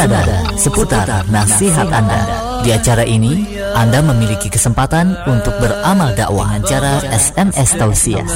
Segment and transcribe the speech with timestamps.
[0.00, 2.22] senada seputar nasihat Anda.
[2.64, 3.44] Di acara ini,
[3.76, 8.28] Anda memiliki kesempatan untuk beramal dakwah acara SMS Tausiah.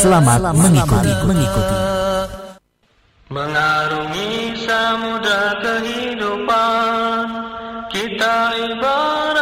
[0.00, 1.12] Selamat mengikuti.
[1.24, 1.76] mengikuti.
[3.28, 7.24] Mengarungi samudra kehidupan,
[7.92, 9.37] kita ibarat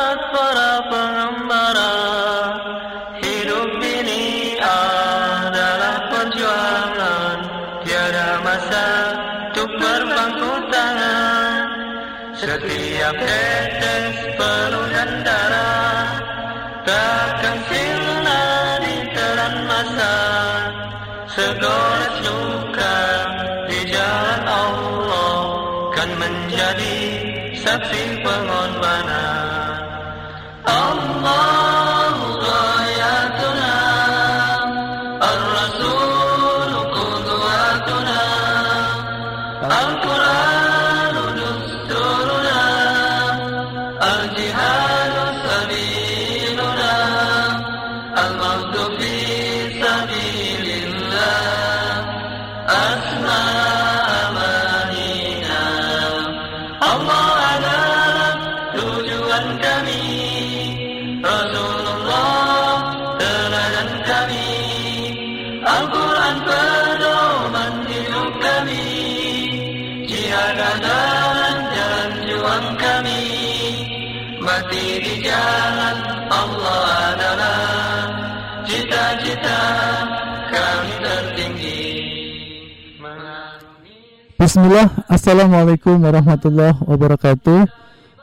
[84.56, 87.68] Bismillah, Assalamualaikum warahmatullahi wabarakatuh.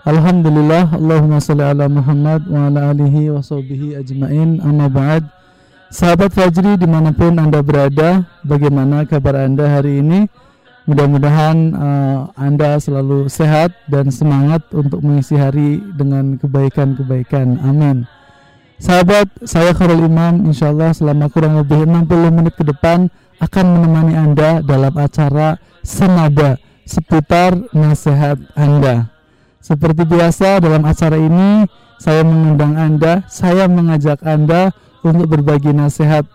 [0.02, 4.58] Alhamdulillah, Allahumma salli ala Muhammad wa ala alihi wa sahbihi ajma'in.
[4.66, 5.30] Amma ba'd.
[5.94, 10.26] Sahabat Fajri di mana pun Anda berada Bagaimana kabar Anda hari ini?
[10.89, 17.61] Mudah-mudahan uh, Anda selalu sehat dan semangat untuk mengisi hari dengan kebaikan-kebaikan.
[17.61, 18.10] Amin.
[18.82, 20.49] Sahabat, saya Khairul Imam.
[20.49, 23.05] Insya Allah selama kurang lebih 60 menit ke depan
[23.38, 26.58] akan menemani Anda dalam acara Senada
[26.88, 29.11] seputar nasihat Anda.
[29.60, 31.67] Seperti biasa dalam acara ini
[31.99, 34.72] saya mengundang Anda, saya mengajak Anda
[35.04, 36.27] untuk berbagi nasihat,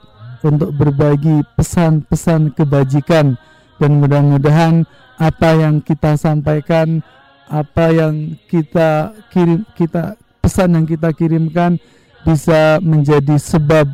[0.44, 3.37] untuk berbagi pesan-pesan kebajikan
[3.76, 4.88] dan mudah-mudahan
[5.20, 7.04] apa yang kita sampaikan,
[7.48, 11.76] apa yang kita kirim kita pesan yang kita kirimkan
[12.25, 13.88] bisa menjadi sebab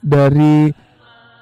[0.00, 0.72] dari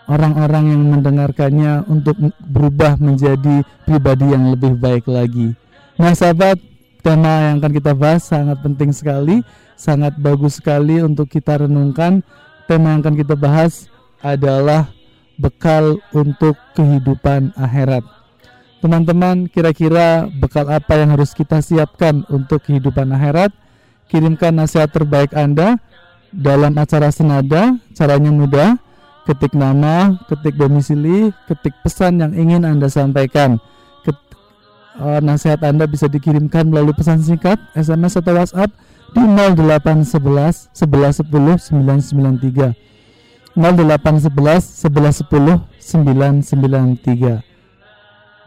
[0.08, 5.52] orang-orang yang mendengarkannya untuk berubah menjadi pribadi yang lebih baik lagi.
[6.00, 6.56] Nah, sahabat,
[7.04, 9.44] tema yang akan kita bahas sangat penting sekali,
[9.76, 12.24] sangat bagus sekali untuk kita renungkan.
[12.64, 13.88] Tema yang akan kita bahas
[14.24, 14.88] adalah
[15.36, 18.02] bekal untuk kehidupan akhirat.
[18.78, 23.50] Teman-teman, kira-kira bekal apa yang harus kita siapkan untuk kehidupan akhirat?
[24.08, 25.76] Kirimkan nasihat terbaik Anda
[26.32, 28.78] dalam acara senada caranya mudah
[29.28, 33.60] ketik nama ketik domisili ketik pesan yang ingin anda sampaikan.
[34.98, 38.66] Uh, nasihat anda bisa dikirimkan melalui pesan singkat sms atau whatsapp
[39.14, 42.74] di 0811 1110 993
[43.54, 47.46] 0811 1110 993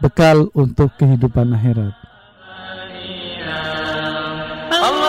[0.04, 1.96] bekal untuk kehidupan akhirat.
[4.76, 5.01] Allah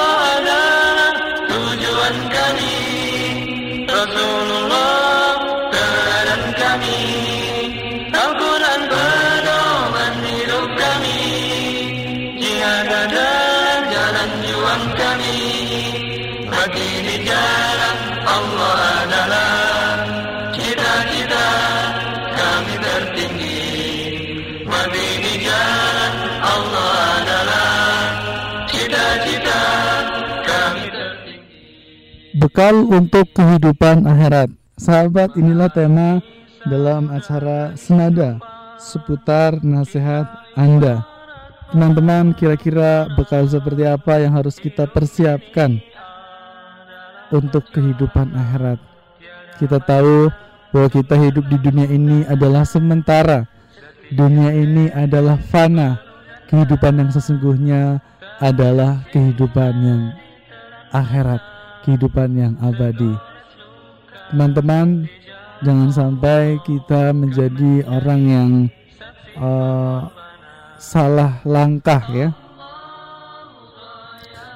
[32.43, 34.51] Bekal untuk kehidupan akhirat.
[34.75, 36.19] Sahabat, inilah tema
[36.67, 38.35] dalam acara Senada
[38.75, 40.27] seputar nasihat
[40.59, 41.07] Anda.
[41.71, 45.79] Teman-teman, kira-kira bekal seperti apa yang harus kita persiapkan
[47.31, 48.83] untuk kehidupan akhirat?
[49.55, 50.27] Kita tahu
[50.75, 53.47] bahwa kita hidup di dunia ini adalah sementara.
[54.11, 55.95] Dunia ini adalah fana.
[56.51, 58.03] Kehidupan yang sesungguhnya
[58.43, 60.03] adalah kehidupan yang
[60.91, 61.39] akhirat,
[61.83, 63.11] kehidupan yang abadi.
[64.31, 65.05] Teman-teman,
[65.61, 68.49] jangan sampai kita menjadi orang yang
[69.37, 70.09] uh,
[70.81, 72.33] salah langkah ya.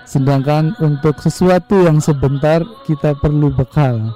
[0.08, 4.16] Sedangkan untuk sesuatu yang sebentar kita perlu bekal.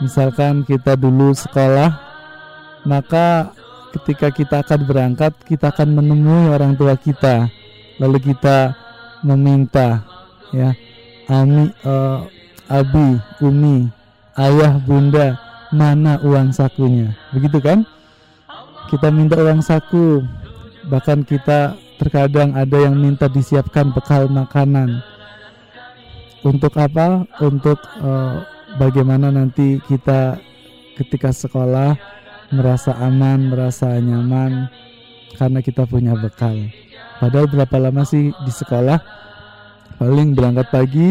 [0.00, 1.94] Misalkan kita dulu sekolah,
[2.84, 3.52] maka
[3.96, 7.48] ketika kita akan berangkat, kita akan menemui orang tua kita.
[7.96, 8.76] lalu kita
[9.24, 10.04] meminta
[10.52, 10.76] ya
[11.26, 12.22] ami uh,
[12.70, 13.90] abi umi
[14.38, 15.38] ayah bunda
[15.74, 17.14] mana uang sakunya?
[17.34, 17.82] Begitu kan?
[18.86, 20.22] Kita minta uang saku.
[20.86, 25.02] Bahkan kita terkadang ada yang minta disiapkan bekal makanan.
[26.46, 27.26] Untuk apa?
[27.42, 28.46] Untuk uh,
[28.78, 30.38] bagaimana nanti kita
[30.94, 31.98] ketika sekolah
[32.54, 34.70] merasa aman merasa nyaman
[35.34, 36.54] karena kita punya bekal.
[37.18, 39.25] Padahal berapa lama sih di sekolah
[39.96, 41.08] paling berangkat pagi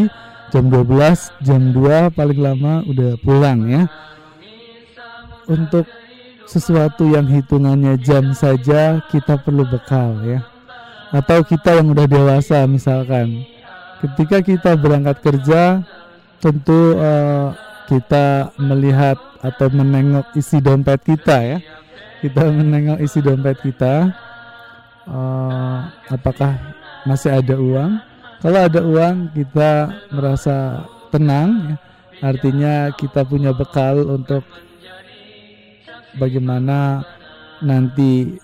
[0.54, 3.84] jam 12 jam 2 paling lama udah pulang ya.
[5.46, 5.86] Untuk
[6.46, 10.46] sesuatu yang hitungannya jam saja kita perlu bekal ya.
[11.14, 13.46] Atau kita yang udah dewasa misalkan.
[14.02, 15.82] Ketika kita berangkat kerja
[16.42, 21.58] tentu uh, kita melihat atau menengok isi dompet kita ya.
[22.22, 24.14] Kita menengok isi dompet kita
[25.10, 25.80] uh,
[26.10, 26.58] apakah
[27.06, 28.02] masih ada uang
[28.46, 31.76] kalau ada uang kita merasa tenang ya.
[32.30, 34.46] artinya kita punya bekal untuk
[36.22, 37.02] bagaimana
[37.66, 38.38] nanti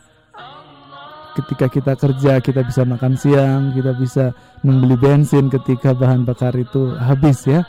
[1.38, 4.34] ketika kita kerja kita bisa makan siang kita bisa
[4.66, 7.62] membeli bensin ketika bahan bakar itu habis ya.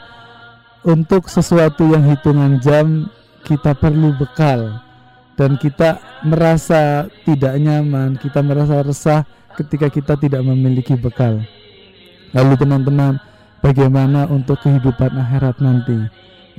[0.89, 3.13] Untuk sesuatu yang hitungan jam
[3.45, 4.81] kita perlu bekal.
[5.37, 9.21] Dan kita merasa tidak nyaman kita merasa resah
[9.53, 11.45] ketika kita tidak memiliki bekal
[12.33, 13.21] lalu teman-teman
[13.65, 16.11] bagaimana untuk kehidupan akhirat nanti?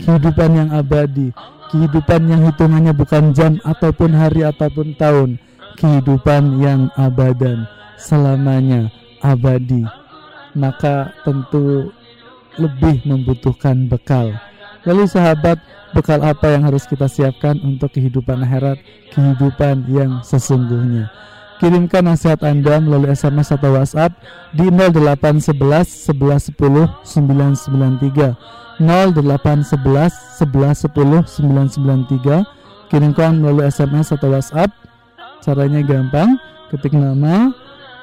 [0.02, 1.30] Kehidupan yang abadi
[1.74, 5.42] kehidupan yang hitungannya bukan jam ataupun hari ataupun tahun.
[5.74, 7.66] Kehidupan yang abadan
[7.98, 8.94] selamanya
[9.26, 9.82] abadi.
[10.54, 11.90] Maka tentu
[12.62, 14.38] lebih membutuhkan bekal.
[14.86, 15.58] Lalu sahabat
[15.98, 18.78] bekal apa yang harus kita siapkan untuk kehidupan akhirat?
[19.10, 21.10] Kehidupan yang sesungguhnya
[21.64, 24.12] kirimkan nasihat Anda melalui SMS atau WhatsApp
[24.52, 34.84] di 0811 1110 993 0811 1110 993 kirimkan melalui SMS atau WhatsApp
[35.44, 36.40] Caranya gampang,
[36.72, 37.52] ketik nama,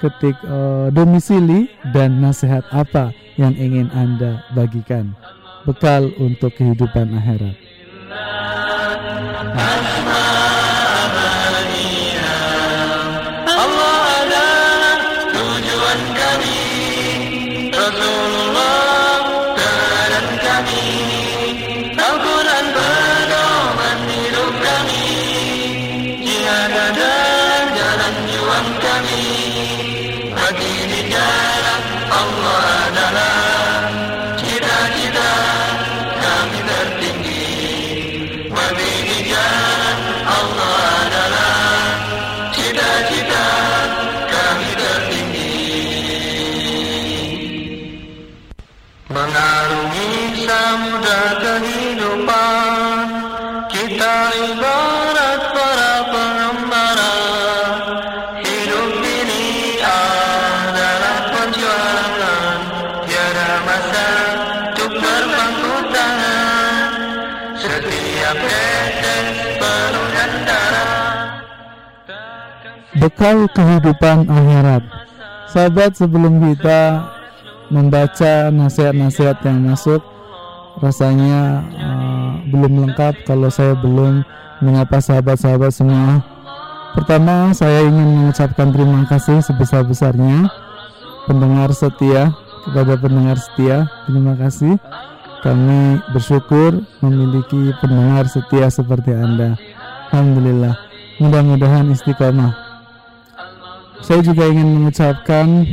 [0.05, 5.17] ketik uh, domisili dan nasihat apa yang ingin Anda bagikan.
[5.65, 7.57] Bekal untuk kehidupan akhirat.
[73.01, 74.85] Bekal kehidupan akhirat.
[75.49, 77.09] Sahabat sebelum kita
[77.73, 80.05] membaca nasihat-nasihat yang masuk,
[80.85, 84.23] rasanya uh, belum lengkap kalau saya belum
[84.61, 86.21] menyapa sahabat-sahabat semua.
[86.93, 90.51] Pertama, saya ingin mengucapkan terima kasih sebesar-besarnya
[91.25, 92.37] pendengar setia
[92.69, 93.89] kepada pendengar setia.
[94.05, 94.77] Terima kasih.
[95.41, 99.57] Kami bersyukur memiliki pendengar setia seperti Anda.
[100.13, 100.77] Alhamdulillah.
[101.17, 102.70] Mudah-mudahan istiqomah
[104.01, 105.65] saya juga ingin mengucapkan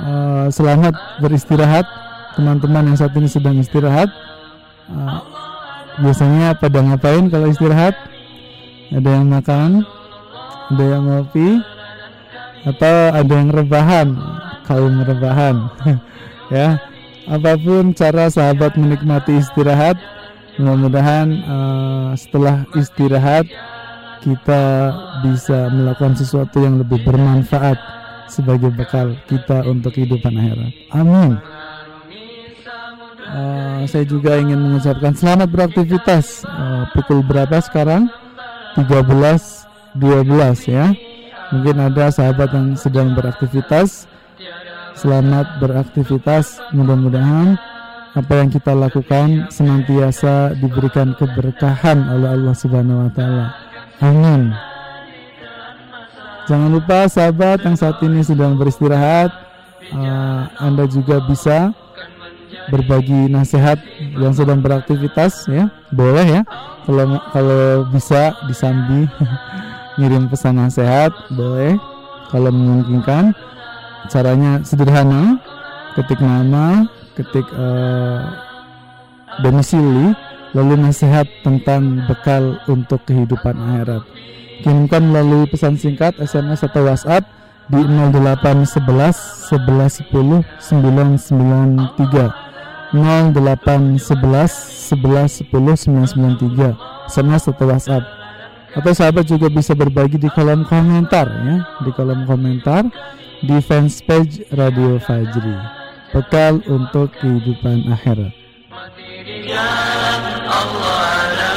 [0.00, 1.86] uh, selamat beristirahat
[2.34, 4.10] teman-teman yang saat ini sedang istirahat.
[4.90, 5.20] Uh,
[6.00, 7.94] biasanya pada ngapain kalau istirahat?
[8.92, 9.82] Ada yang makan,
[10.70, 11.48] ada yang ngopi,
[12.68, 14.08] atau ada yang rebahan,
[14.68, 15.56] kaum rebahan.
[16.54, 16.78] ya,
[17.26, 19.98] apa pun cara sahabat menikmati istirahat,
[20.60, 23.48] mudah-mudahan uh, setelah istirahat
[24.24, 24.64] kita
[25.20, 27.76] bisa melakukan sesuatu yang lebih bermanfaat
[28.32, 30.72] sebagai bekal kita untuk kehidupan akhirat.
[30.96, 31.36] Amin.
[33.28, 36.48] Uh, saya juga ingin mengucapkan selamat beraktivitas.
[36.48, 38.08] Uh, pukul berapa sekarang?
[38.80, 40.96] 13.12 ya.
[41.52, 44.08] Mungkin ada sahabat yang sedang beraktivitas.
[44.96, 46.64] Selamat beraktivitas.
[46.72, 47.60] Mudah-mudahan
[48.14, 53.63] apa yang kita lakukan senantiasa diberikan keberkahan oleh Allah Subhanahu wa taala.
[54.02, 54.54] Amin.
[56.44, 59.32] Jangan lupa sahabat yang saat ini sedang beristirahat,
[59.96, 61.72] uh, Anda juga bisa
[62.68, 63.80] berbagi nasihat
[64.16, 66.42] yang sedang beraktivitas ya, boleh ya.
[66.84, 69.08] Kalau kalau bisa disambi
[69.98, 71.80] ngirim pesan nasihat, boleh.
[72.28, 73.32] Kalau memungkinkan,
[74.12, 75.40] caranya sederhana,
[75.96, 76.84] ketik nama,
[77.16, 78.20] ketik uh,
[79.40, 80.12] domisili,
[80.54, 84.06] lalu nasihat tentang bekal untuk kehidupan akhirat.
[84.62, 87.26] Kirimkan melalui pesan singkat, SMS atau WhatsApp
[87.68, 92.30] di 0811 1110 993
[92.94, 98.06] 0811 1110 993 SMS atau WhatsApp.
[98.74, 102.84] Atau sahabat juga bisa berbagi di kolom komentar ya di kolom komentar
[103.42, 105.54] di fanspage Radio Fajri.
[106.14, 108.43] Bekal untuk kehidupan akhirat
[109.26, 109.68] يا
[110.62, 111.53] الله لا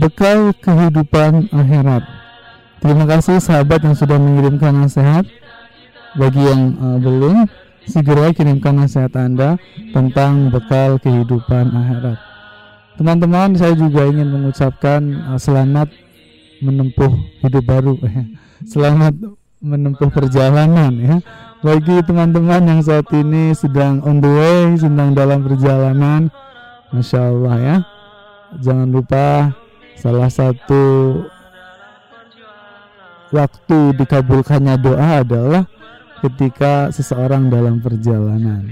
[0.00, 2.02] bekal kehidupan akhirat.
[2.80, 5.28] Terima kasih sahabat yang sudah mengirimkan nasihat.
[6.16, 7.46] Bagi yang uh, belum,
[7.84, 9.60] segera kirimkan nasihat Anda
[9.92, 12.18] tentang bekal kehidupan akhirat.
[12.96, 15.92] Teman-teman, saya juga ingin mengucapkan uh, selamat
[16.64, 17.12] menempuh
[17.44, 17.94] hidup baru.
[18.72, 19.14] selamat
[19.60, 21.16] menempuh perjalanan ya.
[21.60, 26.32] Bagi teman-teman yang saat ini sedang on the way, sedang dalam perjalanan,
[26.88, 27.76] Masya Allah ya.
[28.56, 29.52] Jangan lupa
[30.00, 30.84] Salah satu
[33.28, 35.68] waktu dikabulkannya doa adalah
[36.24, 38.64] ketika seseorang dalam perjalanan.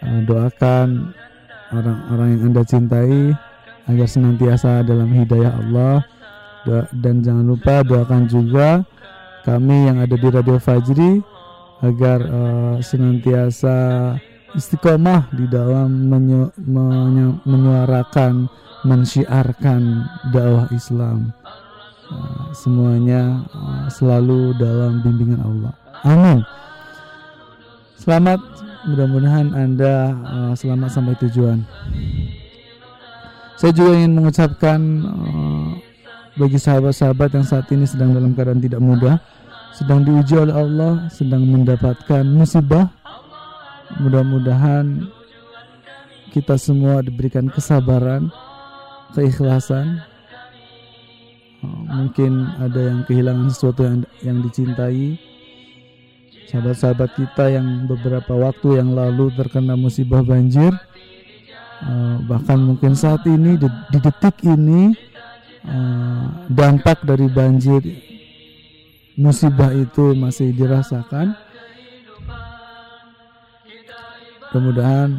[0.00, 1.12] Uh, doakan
[1.72, 3.36] orang-orang yang Anda cintai
[3.84, 6.04] agar senantiasa dalam hidayah Allah
[6.96, 8.80] dan jangan lupa doakan juga
[9.44, 11.20] kami yang ada di Radio Fajri
[11.84, 13.76] agar uh, senantiasa
[14.56, 18.48] istiqomah di dalam menyu menyu menyuarakan
[18.84, 21.32] mensyiarkan dakwah Islam.
[22.04, 25.72] Uh, semuanya uh, selalu dalam bimbingan Allah.
[26.04, 26.44] Amin.
[27.96, 28.38] Selamat
[28.84, 31.64] mudah-mudahan anda uh, selamat sampai tujuan.
[33.56, 34.80] Saya juga ingin mengucapkan
[36.34, 39.22] bagi sahabat-sahabat yang saat ini sedang dalam keadaan tidak mudah
[39.74, 42.90] sedang diuji oleh Allah sedang mendapatkan musibah
[44.02, 45.06] mudah-mudahan
[46.34, 48.34] kita semua diberikan kesabaran
[49.14, 50.02] keikhlasan.
[51.64, 55.16] Oh, mungkin ada yang kehilangan sesuatu yang yang dicintai.
[56.50, 60.76] Sahabat-sahabat kita yang beberapa waktu yang lalu terkena musibah banjir
[61.82, 64.94] uh, bahkan mungkin saat ini di, di detik ini
[65.66, 67.82] uh, dampak dari banjir
[69.14, 71.34] musibah itu masih dirasakan.
[74.54, 75.10] Mudah-mudahan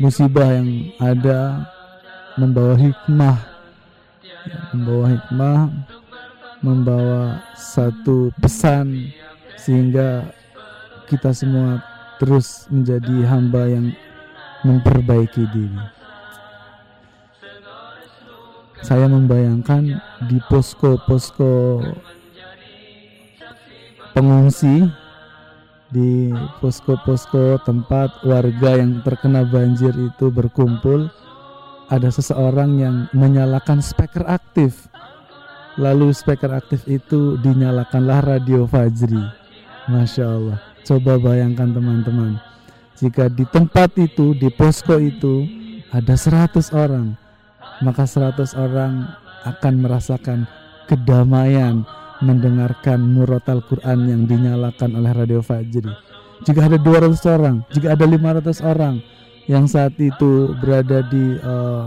[0.00, 1.68] musibah yang ada
[2.40, 3.38] membawa hikmah.
[4.72, 5.58] Membawa hikmah
[6.60, 9.12] membawa satu pesan
[9.56, 10.28] sehingga
[11.08, 11.80] kita semua
[12.20, 13.86] terus menjadi hamba yang
[14.64, 15.80] memperbaiki diri.
[18.80, 21.84] Saya membayangkan di posko-posko
[24.16, 24.88] pengungsi
[25.90, 26.30] di
[26.62, 31.10] posko-posko tempat warga yang terkena banjir itu berkumpul
[31.90, 34.86] ada seseorang yang menyalakan speaker aktif.
[35.78, 39.22] Lalu speaker aktif itu dinyalakanlah radio Fajri.
[39.90, 40.58] Masya Allah.
[40.86, 42.38] Coba bayangkan teman-teman.
[42.94, 45.46] Jika di tempat itu di posko itu
[45.90, 47.18] ada 100 orang
[47.80, 49.08] maka 100 orang
[49.48, 50.44] akan merasakan
[50.84, 51.82] kedamaian
[52.20, 55.88] mendengarkan murotal Quran yang dinyalakan oleh Radio Fajri.
[56.44, 59.04] Jika ada 200 orang, jika ada 500 orang
[59.44, 61.86] yang saat itu berada di eh,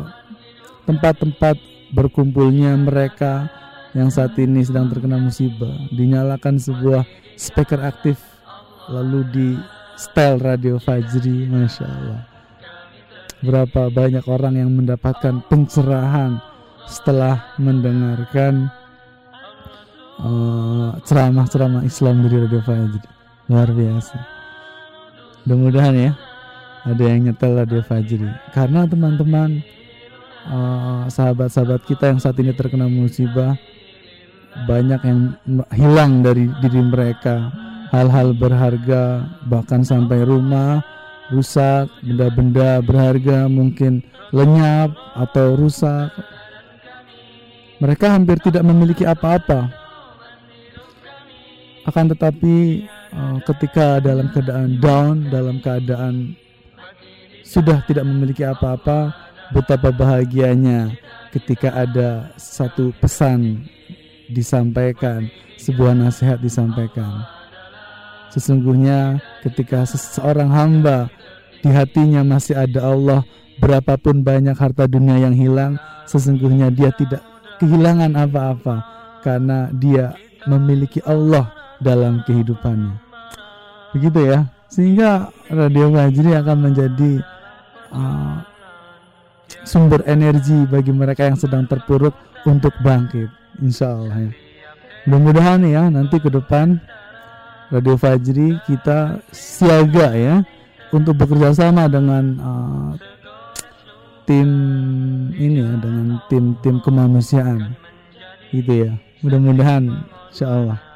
[0.85, 3.47] tempat-tempat uh, berkumpulnya mereka
[3.93, 7.05] yang saat ini sedang terkena musibah, dinyalakan sebuah
[7.37, 8.17] speaker aktif
[8.89, 9.49] lalu di
[9.95, 12.21] style Radio Fajri, masya Allah.
[13.43, 16.41] Berapa banyak orang yang mendapatkan pencerahan
[16.89, 18.71] setelah mendengarkan
[20.21, 23.01] eh, ceramah-ceramah Islam dari Radio Fajri
[23.49, 24.17] luar biasa.
[25.43, 26.11] Mudah-mudahan ya
[26.83, 29.63] ada yang nyetel Radio Fajri karena teman-teman
[30.47, 33.57] eh, sahabat-sahabat kita yang saat ini terkena musibah
[34.69, 35.19] banyak yang
[35.73, 37.49] hilang dari diri mereka.
[37.93, 40.81] Hal-hal berharga bahkan sampai rumah
[41.29, 44.01] rusak benda-benda berharga mungkin
[44.33, 46.09] lenyap atau rusak.
[47.77, 49.82] Mereka hampir tidak memiliki apa-apa
[51.83, 56.35] akan tetapi eh, ketika dalam keadaan down dalam keadaan
[57.43, 59.13] sudah tidak memiliki apa-apa
[59.53, 60.95] betapa bahagianya
[61.29, 63.67] ketika ada satu pesan
[64.31, 65.27] disampaikan
[65.59, 67.27] sebuah nasihat disampaikan.
[68.33, 71.11] Sesungguhnya ketika seseorang hamba
[71.61, 73.21] di hatinya masih ada Allah
[73.61, 75.77] berapapun banyak harta dunia yang hilang
[76.09, 77.21] sesungguhnya dia tidak
[77.61, 78.83] kehilangan apa-apa
[79.21, 80.17] karena dia
[80.49, 82.99] memiliki Allah dalam kehidupannya.
[83.93, 84.49] Begitu ya.
[84.73, 87.21] Sehingga radio Fajri akan menjadi
[87.93, 88.41] uh,
[89.61, 92.17] sumber energi bagi mereka yang sedang terpuruk
[92.49, 93.29] untuk bangkit
[93.61, 94.31] insya Allah ya.
[95.05, 96.81] Mudah-mudahan ya nanti ke depan
[97.69, 100.41] Radio Fajri kita siaga ya
[100.89, 102.91] untuk bekerja sama dengan uh,
[104.25, 104.49] tim
[105.37, 107.77] ini ya dengan tim-tim kemanusiaan.
[108.49, 108.91] Gitu ya.
[109.21, 110.01] Mudah-mudahan
[110.33, 110.92] insya Allah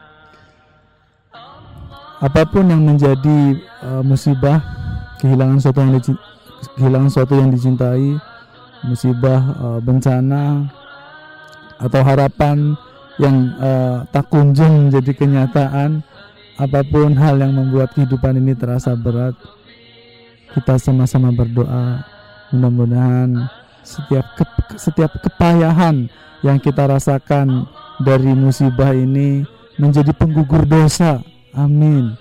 [2.18, 4.58] apa pun yang menjadi uh, musibah
[5.22, 5.94] kehilangan sesuatu yang
[6.74, 8.18] kehilangan sesuatu yang dicintai
[8.86, 10.66] musibah uh, bencana
[11.78, 12.74] atau harapan
[13.22, 16.02] yang uh, tak kunjung menjadi kenyataan
[16.58, 19.38] apa pun hal yang membuat kehidupan ini terasa berat
[20.58, 22.02] kita sama-sama berdoa.
[22.50, 23.46] Mudah-mudahan
[23.86, 26.10] setiap ke- setiap kepayahan
[26.42, 27.70] yang kita rasakan
[28.02, 29.46] dari musibah ini
[29.78, 31.22] menjadi penggugur dosa
[31.54, 32.16] amin.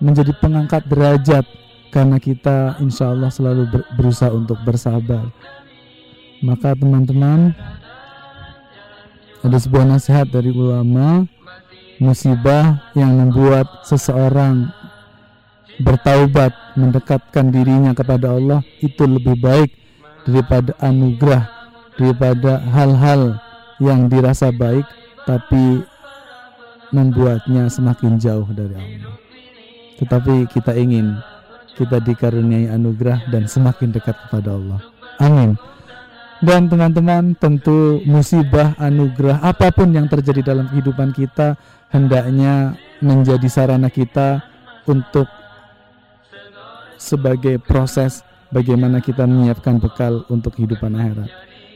[0.00, 1.44] Menjadi pengangkat derajat
[1.92, 5.28] karena kita insya Allah selalu ber- berusaha untuk bersabar.
[6.40, 7.52] Maka teman-teman
[9.40, 11.24] ada sebuah nasihat dari ulama
[12.00, 14.72] musibah yang membuat seseorang
[15.80, 19.72] bertaubat mendekatkan dirinya kepada Allah itu lebih baik
[20.24, 21.44] daripada anugerah
[21.96, 23.40] daripada hal-hal
[23.80, 24.84] yang dirasa baik
[25.24, 25.84] tapi
[26.90, 29.14] membuatnya semakin jauh dari Allah.
[29.98, 31.18] Tetapi kita ingin
[31.78, 34.80] kita dikaruniai anugerah dan semakin dekat kepada Allah.
[35.20, 35.56] Amin.
[36.40, 41.60] Dan teman-teman tentu musibah anugerah apa pun yang terjadi dalam kehidupan kita
[41.92, 44.40] hendaknya menjadi sarana kita
[44.88, 45.28] untuk
[46.96, 51.28] sebagai proses bagaimana kita menyiapkan bekal untuk kehidupan akhirat.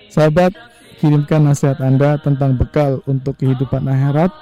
[0.09, 0.53] Sahabat,
[0.97, 4.33] kirimkan nasihat Anda tentang bekal untuk kehidupan akhirat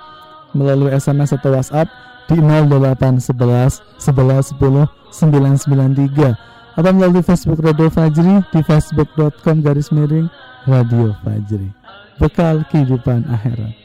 [0.54, 1.88] melalui SMS atau WhatsApp
[2.30, 10.28] di 0811 11 10 993 atau melalui Facebook Radio Fajri di facebook.com garis miring
[10.64, 11.68] Radio Fajri.
[12.16, 13.81] Bekal kehidupan akhirat.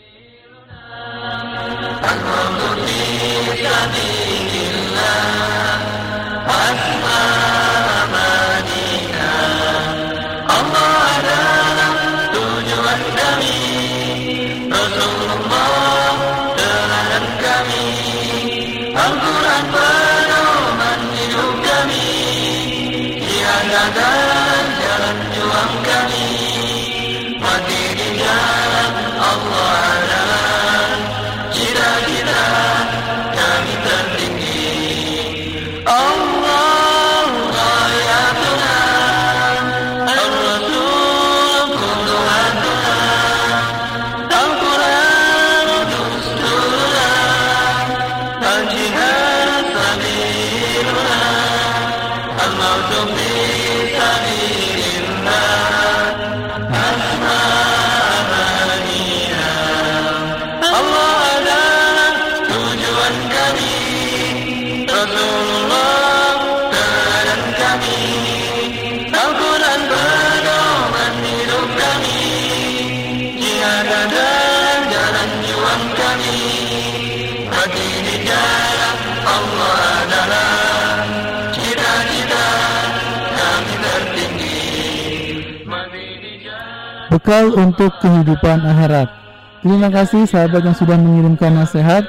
[87.28, 89.12] Bekal untuk kehidupan akhirat.
[89.60, 92.08] Terima kasih sahabat yang sudah mengirimkan nasihat.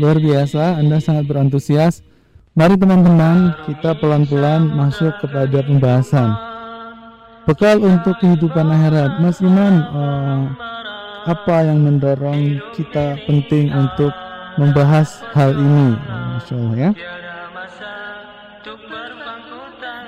[0.00, 2.00] Luar biasa, Anda sangat berantusias.
[2.56, 6.32] Mari teman-teman, kita pelan-pelan masuk kepada pembahasan.
[7.44, 9.20] Bekal untuk kehidupan akhirat.
[9.20, 10.42] Mas Iman, eh,
[11.28, 14.16] apa yang mendorong kita penting untuk
[14.56, 15.92] membahas hal ini?
[16.40, 16.90] Masya Allah ya.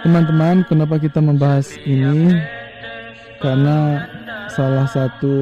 [0.00, 2.40] Teman-teman, kenapa kita membahas ini?
[3.42, 4.06] Karena
[4.46, 5.34] salah satu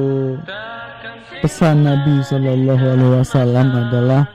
[1.45, 4.25] pesan Nabi Shallallahu Alaihi Wasallam adalah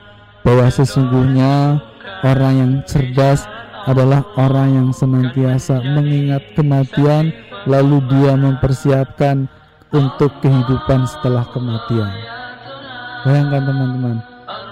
[0.47, 1.75] bahwa sesungguhnya
[2.23, 3.43] orang yang cerdas
[3.87, 7.35] adalah orang yang senantiasa mengingat kematian
[7.67, 9.51] lalu dia mempersiapkan
[9.91, 12.11] untuk kehidupan setelah kematian.
[13.27, 14.17] Bayangkan teman-teman,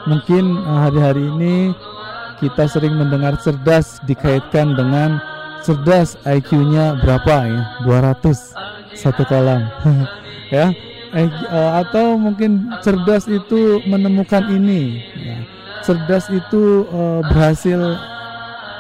[0.08, 1.56] mungkin eh, hari-hari ini
[2.40, 5.20] kita sering mendengar cerdas dikaitkan dengan
[5.64, 7.62] cerdas IQ-nya berapa ya?
[7.88, 8.56] 200
[8.96, 9.68] satu kolam.
[10.56, 10.72] ya.
[11.16, 11.32] Eh,
[11.80, 15.38] atau mungkin cerdas itu menemukan ini ya.
[15.80, 17.78] Cerdas itu uh, berhasil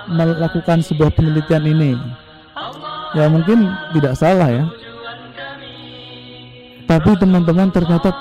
[0.10, 1.95] melakukan sebuah penelitian ini.
[3.15, 4.65] Ya mungkin tidak salah ya.
[6.86, 8.12] Tapi teman-teman ternyata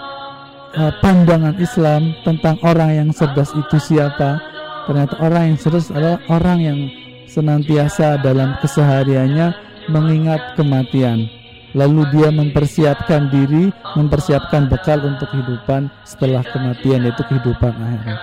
[0.79, 4.39] uh, pandangan Islam tentang orang yang cerdas itu siapa?
[4.87, 6.79] Ternyata orang yang cerdas adalah orang yang
[7.27, 9.51] senantiasa dalam kesehariannya
[9.91, 11.27] mengingat kematian.
[11.75, 18.21] Lalu dia mempersiapkan diri, mempersiapkan bekal untuk kehidupan setelah kematian yaitu kehidupan akhirat.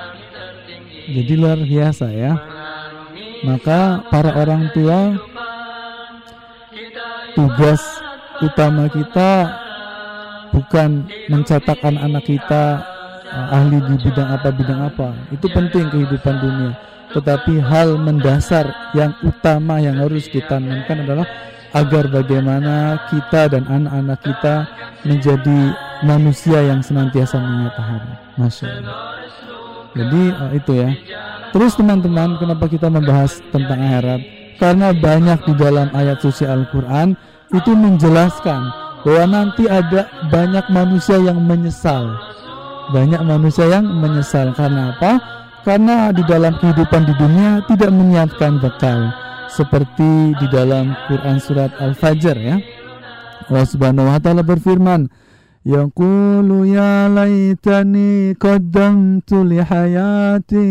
[1.12, 2.34] Jadi luar biasa ya.
[3.44, 5.20] Maka para orang tua
[7.36, 7.82] tugas
[8.40, 9.52] utama kita
[10.52, 12.64] bukan mencetak anak-anak kita
[13.32, 15.10] uh, ahli di bidang apa bidang apa.
[15.34, 16.72] Itu penting kehidupan dunia.
[17.12, 21.28] Tetapi hal mendasar yang utama yang harus ditanamkan adalah
[21.72, 24.56] agar bagaimana kita dan anak-anak kita
[25.08, 25.60] menjadi
[26.04, 28.12] manusia yang senantiasa mengingat hari.
[28.36, 28.96] Masya Allah.
[29.92, 30.90] Jadi uh, itu ya.
[31.52, 34.22] Terus teman-teman, kenapa kita membahas tentang akhirat?
[34.56, 37.18] Karena banyak di dalam ayat suci Al-Quran
[37.52, 38.62] itu menjelaskan
[39.04, 42.16] bahwa nanti ada banyak manusia yang menyesal.
[42.96, 45.20] Banyak manusia yang menyesal karena apa?
[45.68, 49.12] Karena di dalam kehidupan di dunia tidak menyiapkan bekal
[49.52, 52.58] seperti di dalam Quran surat Al-Fajr ya.
[53.52, 55.12] Allah Subhanahu wa taala berfirman,
[55.62, 60.66] Yaqulu ya laitani qaddamtu li hayati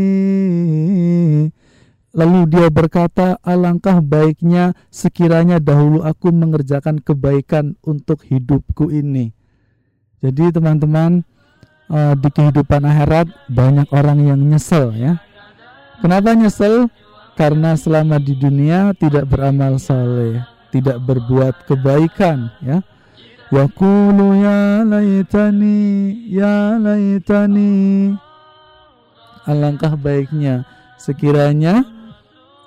[2.11, 9.31] Lalu dia berkata, alangkah baiknya sekiranya dahulu aku mengerjakan kebaikan untuk hidupku ini.
[10.19, 11.23] Jadi teman-teman,
[11.87, 15.23] uh, di kehidupan akhirat banyak orang yang nyesel ya.
[16.03, 16.91] Kenapa nyesel?
[17.41, 22.85] Karena selama di dunia tidak beramal saleh, tidak berbuat kebaikan ya.
[23.49, 25.81] Yaqulu ya laitani
[26.29, 28.13] ya laitani
[29.49, 30.69] Alangkah baiknya
[31.01, 31.83] sekiranya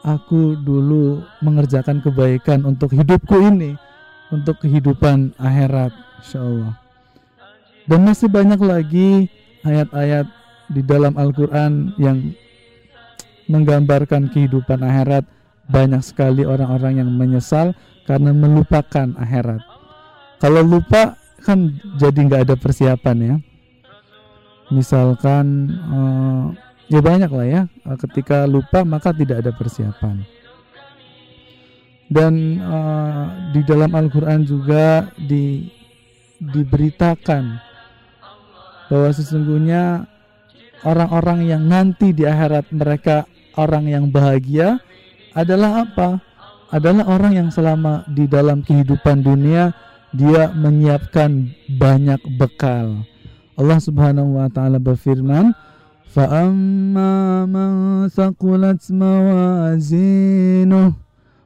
[0.02, 3.78] aku dulu mengerjakan kebaikan untuk hidupku ini,
[4.34, 6.74] untuk kehidupan akhirat, insya Allah.
[7.86, 9.30] Dan masih banyak lagi
[9.62, 10.26] ayat-ayat
[10.66, 12.34] di dalam Al-Quran yang
[13.48, 15.26] menggambarkan kehidupan akhirat.
[15.64, 17.72] Banyak sekali orang-orang yang menyesal
[18.04, 19.64] karena melupakan akhirat.
[20.44, 23.36] Kalau lupa kan jadi nggak ada persiapan ya.
[24.72, 25.46] Misalkan
[25.88, 26.46] uh,
[26.92, 30.24] ya banyak lah ya eh, ketika lupa maka tidak ada persiapan
[32.14, 35.66] dan uh, di dalam Al-Quran juga di,
[36.38, 37.44] diberitakan
[38.92, 40.06] bahwa sesungguhnya
[40.86, 43.26] orang-orang yang nanti di akhirat mereka
[43.58, 44.82] orang yang bahagia
[45.34, 46.22] adalah apa?
[46.74, 49.74] Adalah orang yang selama di dalam kehidupan dunia
[50.14, 53.06] dia menyiapkan banyak bekal.
[53.54, 55.54] Allah Subhanahu wa taala berfirman,
[56.10, 58.10] "Fa'amma man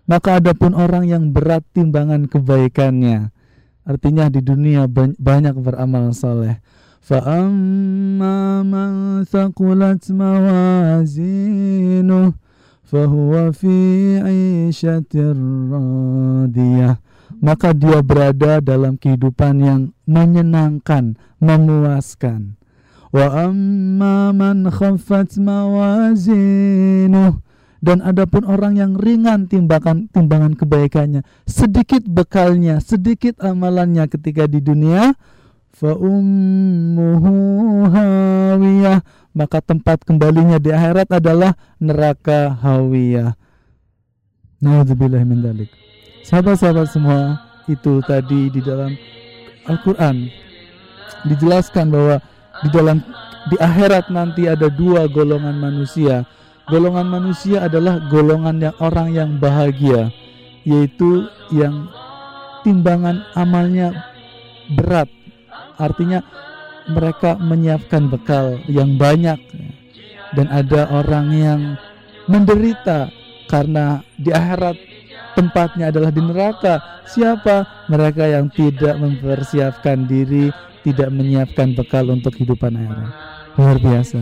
[0.08, 3.36] Maka adapun orang yang berat timbangan kebaikannya.
[3.84, 6.64] Artinya di dunia banyak beramal saleh
[7.07, 11.53] فأما من ثقلت موازينه
[12.85, 13.77] فهو في
[14.23, 15.13] عيشة
[15.73, 16.93] راضية
[17.43, 22.55] maka dia berada dalam kehidupan yang menyenangkan, memuaskan.
[23.11, 27.35] Wa amma man khaffat mawazinuh
[27.83, 35.19] dan adapun orang yang ringan timbangan timbangan kebaikannya, sedikit bekalnya, sedikit amalannya ketika di dunia,
[35.78, 37.34] fa ummuhu
[39.38, 43.38] maka tempat kembalinya di akhirat adalah neraka hawiyah.
[44.58, 45.70] Nauzubillah min dalik.
[46.26, 47.38] Sahabat-sahabat semua,
[47.70, 48.98] itu tadi di dalam
[49.70, 50.26] Al-Qur'an
[51.30, 52.18] dijelaskan bahwa
[52.66, 52.98] di dalam
[53.54, 56.26] di akhirat nanti ada dua golongan manusia.
[56.68, 60.12] Golongan manusia adalah golongan yang orang yang bahagia,
[60.68, 61.88] yaitu yang
[62.66, 63.94] timbangan amalnya
[64.76, 65.08] berat,
[65.78, 66.22] artinya
[66.88, 69.70] mereka menyiapkan bekal yang banyak ya.
[70.36, 71.62] dan ada orang yang
[72.28, 73.12] menderita
[73.48, 74.76] karena di akhirat
[75.38, 77.04] tempatnya adalah di neraka.
[77.08, 77.88] Siapa?
[77.88, 80.52] Mereka yang tidak mempersiapkan diri,
[80.84, 83.12] tidak menyiapkan bekal untuk kehidupan akhirat.
[83.56, 84.22] Luar biasa.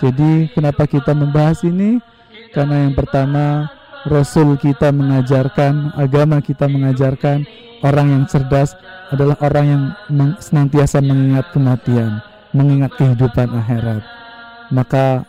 [0.00, 2.00] Jadi kenapa kita membahas ini?
[2.50, 3.70] Karena yang pertama
[4.08, 7.44] Rasul kita mengajarkan, agama kita mengajarkan
[7.84, 8.72] orang yang cerdas
[9.12, 9.82] adalah orang yang
[10.40, 12.24] senantiasa mengingat kematian,
[12.56, 14.02] mengingat kehidupan akhirat.
[14.70, 15.26] Maka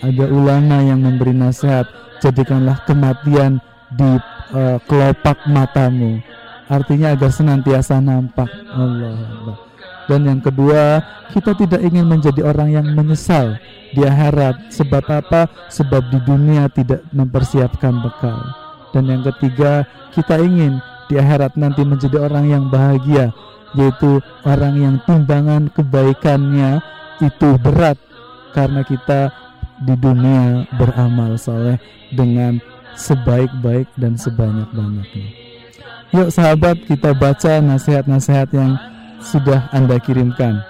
[0.00, 1.84] ada ulama yang memberi nasihat,
[2.22, 3.60] jadikanlah kematian
[3.92, 4.10] di
[4.54, 6.22] uh, kelopak matamu.
[6.64, 9.73] Artinya agar senantiasa nampak Allah.
[10.04, 11.00] Dan yang kedua,
[11.32, 13.56] kita tidak ingin menjadi orang yang menyesal
[13.96, 14.68] di akhirat.
[14.74, 15.48] Sebab apa?
[15.72, 18.38] Sebab di dunia tidak mempersiapkan bekal.
[18.92, 23.34] Dan yang ketiga, kita ingin di akhirat nanti menjadi orang yang bahagia,
[23.74, 26.78] yaitu orang yang timbangan kebaikannya
[27.22, 27.98] itu berat
[28.54, 29.34] karena kita
[29.82, 31.82] di dunia beramal soleh
[32.14, 32.62] dengan
[32.94, 35.28] sebaik-baik dan sebanyak-banyaknya.
[36.14, 38.78] Yuk sahabat kita baca nasihat-nasihat yang
[39.24, 40.60] sudah Anda kirimkan.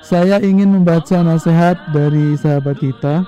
[0.00, 3.22] Saya ingin membaca nasihat dari sahabat kita.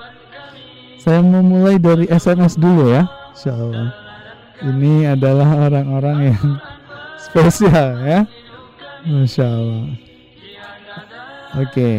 [0.99, 3.87] Saya mau mulai dari SMS dulu ya, Insya Allah.
[4.63, 6.47] Ini adalah orang-orang yang
[7.27, 8.19] spesial ya,
[9.03, 9.87] Masya Allah.
[11.53, 11.71] Oke.
[11.71, 11.95] Okay.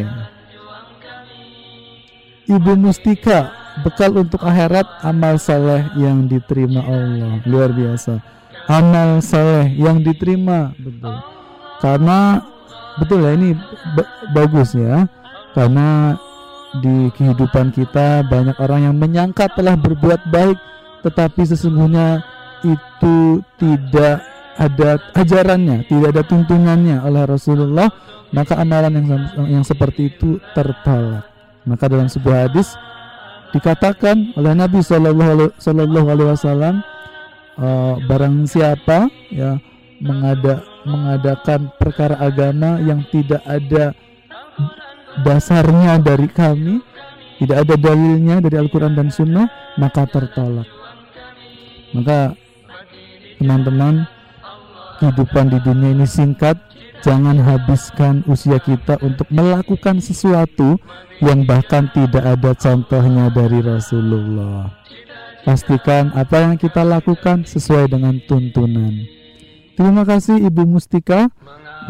[2.45, 3.49] Ibu Mustika,
[3.81, 7.41] bekal untuk akhirat amal saleh yang diterima Allah.
[7.49, 8.21] Luar biasa.
[8.69, 11.34] Amal saleh yang diterima, betul.
[11.79, 12.39] Karena
[12.99, 13.55] betul ya ini
[14.31, 15.07] bagus ya.
[15.55, 16.15] Karena
[16.83, 20.59] di kehidupan kita banyak orang yang menyangka telah berbuat baik
[21.05, 22.25] tetapi sesungguhnya
[22.65, 24.25] itu tidak
[24.57, 27.91] ada ajarannya, tidak ada tuntunannya oleh Rasulullah,
[28.33, 29.21] maka amalan yang
[29.61, 31.29] yang seperti itu tertolak.
[31.67, 32.73] Maka dalam sebuah hadis
[33.53, 36.81] dikatakan oleh Nabi Shallallahu Alaihi Wasallam
[37.59, 39.61] uh, barang siapa ya
[40.01, 43.91] mengada, mengadakan perkara agama yang tidak ada
[45.25, 46.79] dasarnya dari kami,
[47.41, 50.69] tidak ada dalilnya dari Al-Quran dan Sunnah, maka tertolak.
[51.91, 52.37] Maka
[53.41, 54.07] teman-teman
[54.99, 56.55] kehidupan di dunia ini singkat
[57.03, 60.79] jangan habiskan usia kita untuk melakukan sesuatu
[61.21, 64.71] yang bahkan tidak ada contohnya dari Rasulullah.
[65.45, 69.14] Pastikan apa yang kita lakukan sesuai dengan tuntunan.
[69.75, 71.27] Terima kasih Ibu Mustika.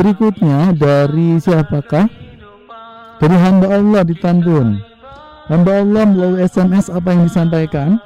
[0.01, 2.09] Berikutnya dari siapakah?
[3.21, 4.81] Dari hamba Allah di Tambun.
[5.45, 8.01] Hamba Allah melalui SMS apa yang disampaikan?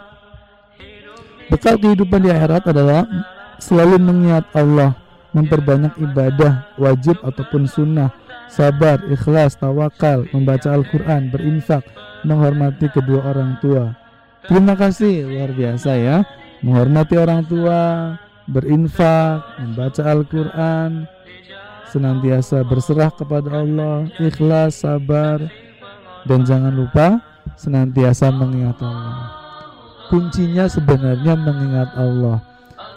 [1.50, 3.08] Bekal kehidupan di akhirat adalah
[3.58, 5.00] selalu mengingat Allah
[5.34, 8.10] memperbanyak ibadah wajib ataupun sunnah,
[8.50, 11.86] sabar, ikhlas, tawakal, membaca Al-Quran, berinfak,
[12.26, 13.94] menghormati kedua orang tua.
[14.46, 16.18] Terima kasih, luar biasa ya.
[16.66, 17.80] Menghormati orang tua,
[18.50, 21.06] berinfak, membaca Al-Quran,
[21.90, 25.40] senantiasa berserah kepada Allah, ikhlas, sabar,
[26.26, 27.22] dan jangan lupa
[27.56, 29.38] senantiasa mengingat Allah.
[30.10, 32.42] Kuncinya sebenarnya mengingat Allah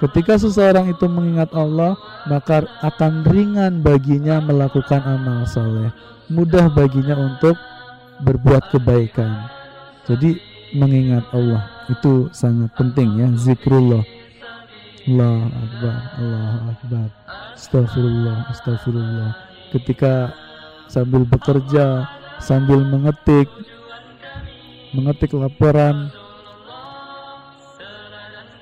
[0.02, 1.94] Ketika seseorang itu mengingat Allah,
[2.26, 5.94] maka akan ringan baginya melakukan amal soleh.
[6.26, 7.54] Mudah baginya untuk
[8.26, 9.46] berbuat kebaikan.
[10.02, 10.42] Jadi
[10.74, 14.02] mengingat Allah itu sangat penting ya, zikrullah.
[15.02, 17.08] Allah Akbar, Allah Akbar.
[17.58, 19.30] Astagfirullah, astagfirullah.
[19.74, 20.30] Ketika
[20.86, 22.06] sambil bekerja,
[22.38, 23.50] sambil mengetik,
[24.94, 26.06] mengetik laporan,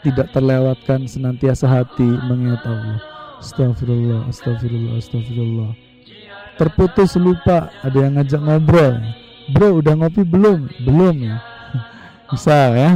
[0.00, 3.04] tidak terlewatkan senantiasa hati mengingat Allah.
[3.44, 5.72] Astagfirullah, astagfirullah, astagfirullah.
[6.56, 8.96] Terputus lupa, ada yang ngajak ngobrol.
[9.52, 10.72] Bro, udah ngopi belum?
[10.88, 11.36] Belum ya.
[12.32, 12.90] Bisa ya.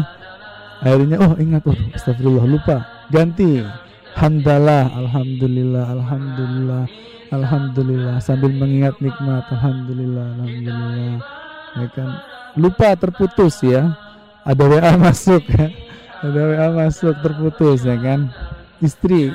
[0.80, 2.93] Akhirnya oh ingat oh astagfirullah lupa.
[3.14, 3.62] Ganti.
[4.18, 6.84] Hamdalah, alhamdulillah, alhamdulillah,
[7.30, 8.18] alhamdulillah.
[8.18, 11.14] Sambil mengingat nikmat alhamdulillah, alhamdulillah.
[11.78, 12.10] Ya kan?
[12.58, 13.94] Lupa terputus ya.
[14.42, 15.46] Ada WA masuk.
[15.46, 15.70] Ya
[16.26, 18.34] ada WA masuk terputus ya kan?
[18.82, 19.30] Istri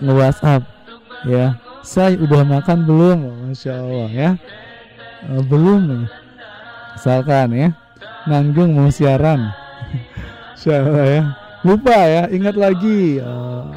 [0.00, 0.62] nge WhatsApp
[1.28, 1.60] ya.
[1.84, 3.18] Saya udah makan belum?
[3.48, 4.30] Masya Allah ya.
[5.28, 6.08] Uh, belum nih.
[6.96, 7.68] Misalkan ya.
[8.24, 9.48] Nanggung mau siaran.
[10.56, 13.68] Masya Allah ya lupa ya ingat lagi uh,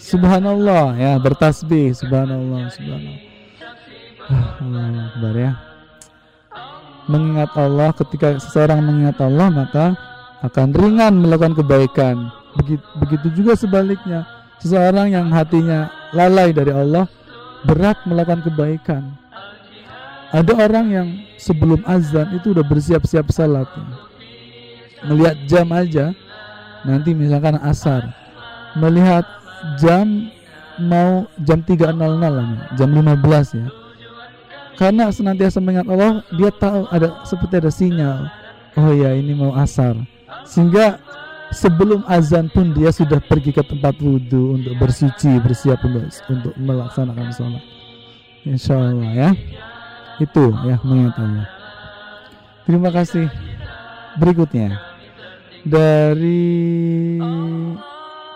[0.00, 3.20] subhanallah ya bertasbih subhanallah subhanallah
[4.62, 5.52] Allah Akbar ya
[7.10, 9.86] mengingat Allah ketika seseorang mengingat Allah maka
[10.42, 12.16] akan ringan melakukan kebaikan.
[12.58, 14.26] Begitu, begitu juga sebaliknya,
[14.60, 17.08] seseorang yang hatinya lalai dari Allah,
[17.64, 19.02] berat melakukan kebaikan.
[20.34, 23.68] Ada orang yang sebelum azan itu udah bersiap-siap salat.
[25.06, 26.12] Melihat jam aja,
[26.86, 28.10] nanti misalkan asar.
[28.78, 29.26] Melihat
[29.78, 30.32] jam
[30.80, 33.68] mau jam 3.00 lah, jam 15 ya.
[34.80, 38.26] Karena senantiasa mengingat Allah, dia tahu ada seperti ada sinyal.
[38.80, 39.94] Oh ya, ini mau asar.
[40.48, 40.96] Sehingga
[41.52, 47.28] sebelum azan pun dia sudah pergi ke tempat wudhu untuk bersuci, bersiap untuk untuk melaksanakan
[47.36, 47.64] sholat.
[48.48, 49.30] Insya Allah ya.
[50.18, 51.46] Itu ya mengingat Allah.
[52.64, 53.28] Terima kasih.
[54.16, 54.91] Berikutnya
[55.62, 57.18] dari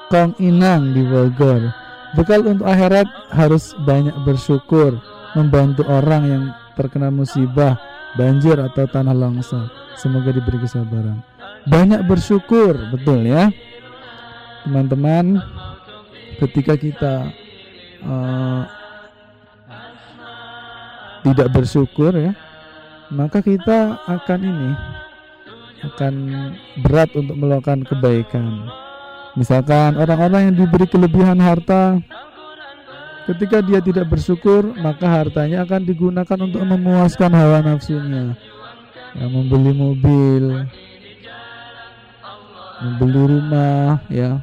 [0.06, 1.70] Kong Inang di Bogor.
[2.14, 4.96] Bekal untuk akhirat harus banyak bersyukur,
[5.34, 6.44] membantu orang yang
[6.78, 7.76] terkena musibah,
[8.14, 9.68] banjir atau tanah longsor.
[9.98, 11.20] Semoga diberi kesabaran.
[11.66, 13.50] Banyak bersyukur, betul ya.
[14.64, 15.42] Teman-teman,
[16.38, 17.14] ketika kita
[18.06, 18.62] uh,
[21.26, 22.32] tidak bersyukur ya,
[23.10, 24.70] maka kita akan ini
[25.84, 26.14] akan
[26.80, 28.68] berat untuk melakukan kebaikan.
[29.36, 32.00] Misalkan orang-orang yang diberi kelebihan harta
[33.28, 38.32] ketika dia tidak bersyukur, maka hartanya akan digunakan untuk memuaskan hawa nafsunya.
[39.16, 40.44] Ya, membeli mobil,
[42.80, 44.40] membeli rumah, ya.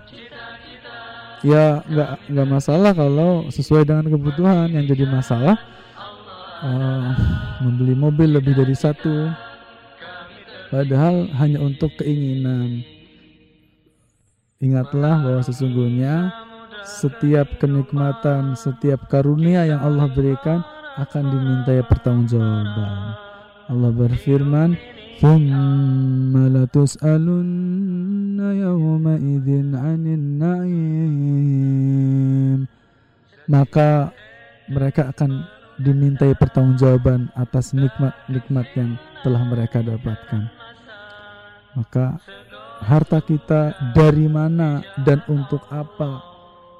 [1.43, 4.71] Ya, nggak nggak masalah kalau sesuai dengan kebutuhan.
[4.71, 5.55] Yang jadi masalah
[6.63, 7.07] uh,
[7.59, 9.27] membeli mobil lebih dari satu
[10.72, 12.82] padahal hanya untuk keinginan
[14.58, 16.32] ingatlah bahwa sesungguhnya
[16.84, 20.64] setiap kenikmatan setiap karunia yang Allah berikan
[20.98, 23.14] akan dimintai pertanggungjawaban
[23.68, 24.76] Allah berfirman
[25.18, 31.58] ثم لتسألن يومئذ عن النعيم
[33.48, 34.12] maka
[34.68, 35.48] mereka akan
[35.80, 40.52] dimintai pertanggungjawaban atas nikmat-nikmat yang telah mereka dapatkan.
[41.73, 42.21] Maka
[42.83, 46.21] harta kita dari mana dan untuk apa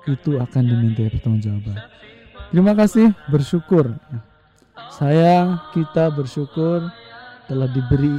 [0.05, 1.77] itu akan dimintai pertanggungjawaban.
[2.53, 3.97] Terima kasih, bersyukur.
[4.93, 6.85] Saya kita bersyukur
[7.49, 8.13] telah diberi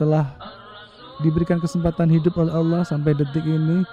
[0.00, 0.34] telah
[1.22, 3.86] diberikan kesempatan hidup oleh Allah sampai detik ini.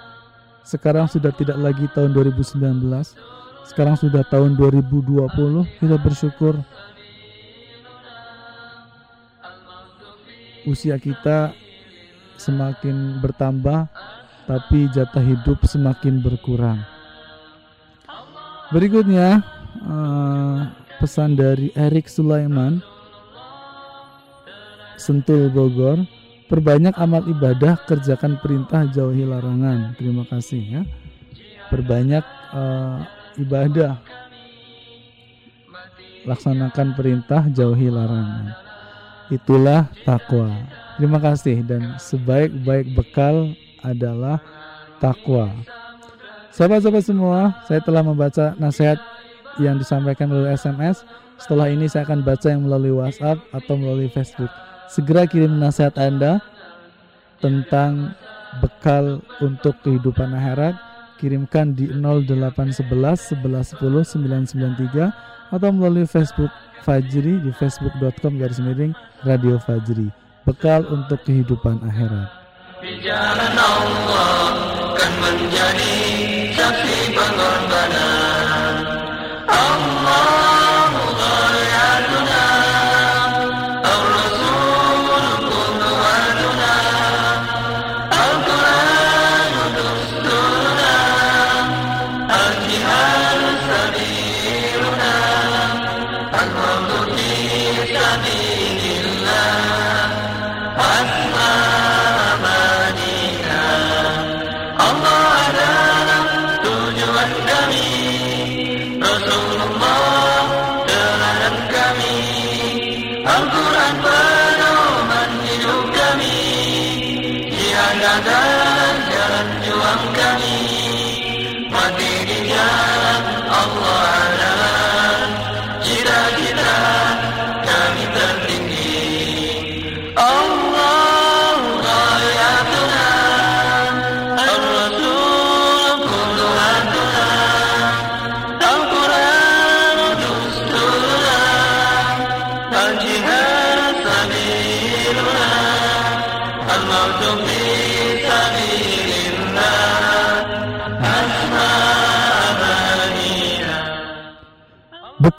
[0.66, 2.58] Sekarang sudah tidak lagi tahun 2019
[3.70, 5.30] sekarang sudah tahun 2020,
[5.78, 6.58] kita bersyukur
[10.66, 11.54] usia kita
[12.40, 13.84] semakin bertambah,
[14.48, 16.80] tapi jatah hidup semakin berkurang.
[18.72, 19.44] Berikutnya,
[19.84, 22.80] uh, pesan dari Erik Sulaiman,
[24.96, 26.00] Sentul Bogor,
[26.48, 29.92] perbanyak amal ibadah, kerjakan perintah, jauhi larangan.
[30.00, 30.82] Terima kasih ya.
[31.68, 32.24] Perbanyak
[32.56, 33.04] uh,
[33.38, 34.00] ibadah
[36.28, 38.52] laksanakan perintah jauhi larangan
[39.32, 40.50] itulah takwa
[41.00, 41.64] terima kasih.
[41.64, 44.44] Dan sebaik-baik bekal adalah
[45.00, 45.48] takwa.
[46.52, 49.00] Sahabat-sahabat semua saya telah membaca nasihat
[49.56, 51.02] yang disampaikan melalui SMS
[51.40, 54.52] setelah ini saya akan baca yang melalui WhatsApp atau melalui Facebook.
[54.92, 56.44] Segera kirim nasihat Anda
[57.40, 58.12] tentang
[58.60, 60.76] bekal untuk kehidupan akhirat.
[61.16, 66.48] Kirimkan di 0811 11 10 993 atau melalui Facebook
[66.80, 68.96] Fajri di facebook.com garis miring
[69.28, 70.19] Radio Fajri.
[70.48, 72.28] Bekal untuk kehidupan akhirat.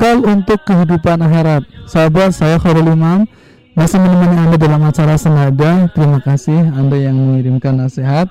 [0.02, 1.62] Bekal untuk kehidupan akhirat.
[1.86, 3.30] Sahabat saya Khairul Imam
[3.78, 5.94] masih menemani Anda dalam acara senada.
[5.94, 8.26] Terima kasih Anda yang mengirimkan nasihat.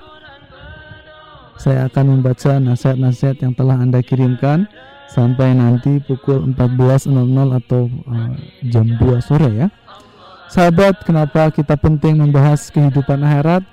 [1.55, 4.67] Saya akan membaca nasihat-nasihat yang telah Anda kirimkan
[5.15, 7.07] sampai nanti pukul 14.00
[7.63, 8.35] atau uh,
[8.67, 9.67] jam 2 sore ya.
[10.51, 13.63] Sahabat, kenapa kita penting membahas kehidupan akhirat?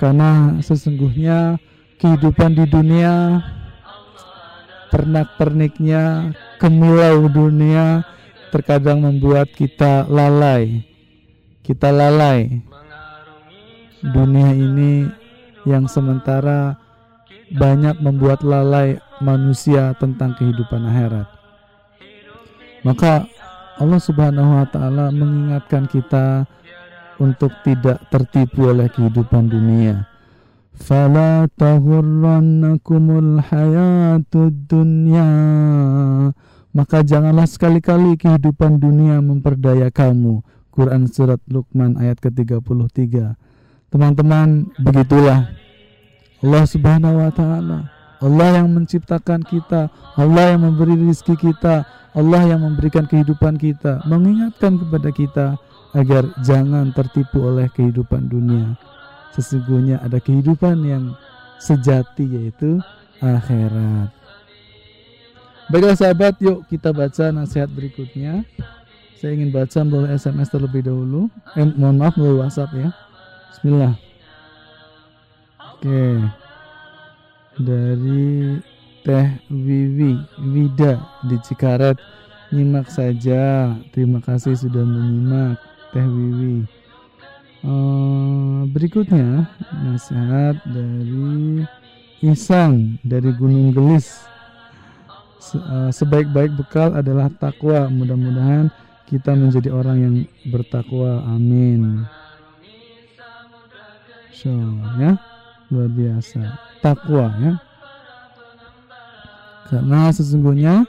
[0.00, 1.60] Karena sesungguhnya
[2.00, 3.44] kehidupan di dunia
[4.92, 8.04] pernak-perniknya kemilau dunia
[8.52, 10.84] terkadang membuat kita lalai.
[11.64, 12.60] Kita lalai.
[14.04, 15.08] Dunia ini
[15.64, 16.76] yang sementara
[17.48, 21.28] banyak membuat lalai manusia tentang kehidupan akhirat.
[22.84, 23.24] Maka
[23.80, 26.44] Allah Subhanahu wa taala mengingatkan kita
[27.16, 30.11] untuk tidak tertipu oleh kehidupan dunia.
[30.72, 35.28] Fala taghurrannakumul hayatud dunya
[36.72, 40.40] maka janganlah sekali-kali kehidupan dunia memperdaya kamu.
[40.72, 43.36] Quran Surat Luqman ayat ke-33
[43.92, 45.52] Teman-teman, begitulah.
[46.40, 47.78] Allah subhanahu wa ta'ala.
[48.24, 49.92] Allah yang menciptakan kita.
[50.16, 51.84] Allah yang memberi rizki kita.
[52.16, 54.00] Allah yang memberikan kehidupan kita.
[54.08, 55.46] Mengingatkan kepada kita
[55.92, 58.80] Agar jangan tertipu oleh kehidupan dunia
[59.32, 61.16] Sesungguhnya ada kehidupan yang
[61.56, 62.82] sejati yaitu
[63.22, 64.12] akhirat
[65.72, 68.44] Baiklah sahabat, yuk kita baca nasihat berikutnya.
[69.16, 71.32] Saya ingin baca melalui SMS terlebih dahulu.
[71.56, 72.90] Eh, mohon maaf melalui WhatsApp ya.
[73.54, 73.94] Bismillah.
[75.56, 76.28] Oke.
[77.56, 78.58] Dari
[79.00, 80.18] Teh Vivi
[80.50, 81.96] Vida di Cikaret.
[82.52, 83.72] Nyimak saja.
[83.96, 85.56] Terima kasih sudah menyimak
[85.94, 86.81] Teh Vivi.
[87.62, 89.46] Uh, berikutnya
[89.86, 91.62] nasihat dari
[92.18, 94.32] Isang dari Gunung Gelis
[95.52, 97.90] Eh, sebaik-baik bekal adalah takwa.
[97.92, 98.72] Mudah-mudahan
[99.04, 100.14] kita menjadi orang yang
[100.48, 101.20] bertakwa.
[101.28, 102.08] Amin.
[104.32, 104.48] So,
[104.96, 105.20] ya.
[105.68, 106.40] Luar biasa.
[106.80, 107.52] Takwa ya.
[109.68, 110.84] Karena sesungguhnya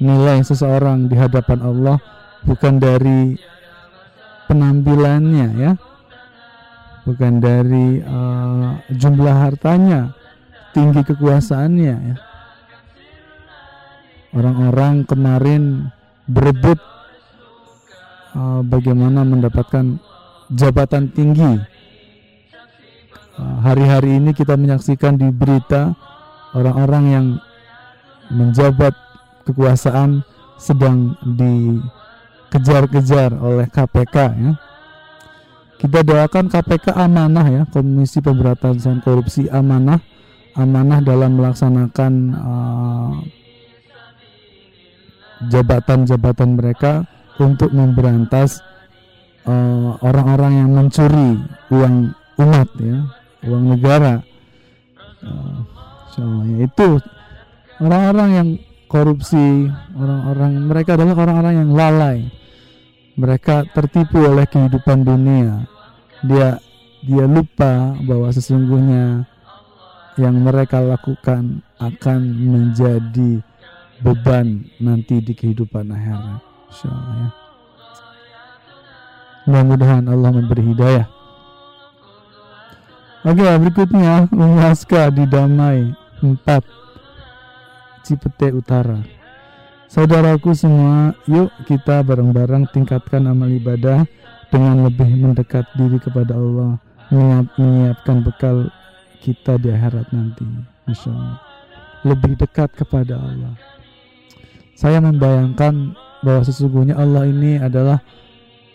[0.00, 1.96] nilai seseorang di hadapan Allah
[2.44, 3.36] bukan dari
[4.48, 5.72] penampilannya ya.
[7.06, 10.10] Bukan dari uh, jumlah hartanya,
[10.74, 12.16] tinggi kekuasaannya ya
[14.36, 15.88] orang-orang kemarin
[16.28, 16.76] berebut
[18.36, 19.96] uh, bagaimana mendapatkan
[20.52, 21.64] jabatan tinggi.
[23.36, 25.96] Uh, hari-hari uh, ini kita menyaksikan di berita
[26.52, 27.40] orang-orang yang
[28.32, 28.94] menjabat
[29.48, 30.24] kekuasaan
[30.56, 34.52] sedang dikejar-kejar oleh KPK ya.
[35.76, 40.00] Kita doakan KPK amanah ya, Komisi Pemberantasan Korupsi amanah,
[40.56, 43.12] amanah dalam melaksanakan uh,
[45.52, 47.04] jabatan-jabatan mereka
[47.36, 48.64] untuk memberantas
[49.44, 51.30] eh, orang-orang uh, yang mencuri
[51.68, 51.96] uang
[52.40, 52.98] umat ya
[53.44, 54.24] uang negara.
[55.20, 55.60] Uh,
[56.64, 56.96] itu
[57.84, 58.48] orang-orang yang
[58.88, 62.18] korupsi orang-orang mereka adalah orang-orang yang lalai
[63.16, 65.64] mereka tertipu oleh kehidupan dunia
[66.24, 66.60] dia
[67.04, 69.24] dia lupa bahwa sesungguhnya
[70.16, 73.44] yang mereka lakukan akan menjadi
[74.00, 76.40] beban nanti di kehidupan akhirat.
[76.72, 77.30] Insyaallah ya.
[79.46, 81.06] Mudah-mudahan Allah memberi hidayah.
[83.26, 89.15] Oke, berikutnya Umaska di Damai 4 Cipete Utara.
[89.86, 94.04] Saudaraku semua, yuk kita bareng-bareng tingkatkan amal ibadah
[94.50, 96.78] dengan lebih mendekat diri kepada Allah,
[97.56, 98.68] menyiapkan bekal
[99.22, 100.46] kita di akhirat nanti.
[100.86, 101.38] Masya Allah.
[102.06, 103.54] Lebih dekat kepada Allah
[104.76, 108.04] saya membayangkan bahwa sesungguhnya Allah ini adalah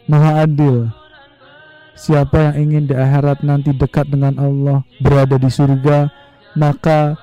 [0.09, 0.89] maha adil.
[1.93, 6.09] Siapa yang ingin di akhirat nanti dekat dengan Allah, berada di surga,
[6.57, 7.13] maka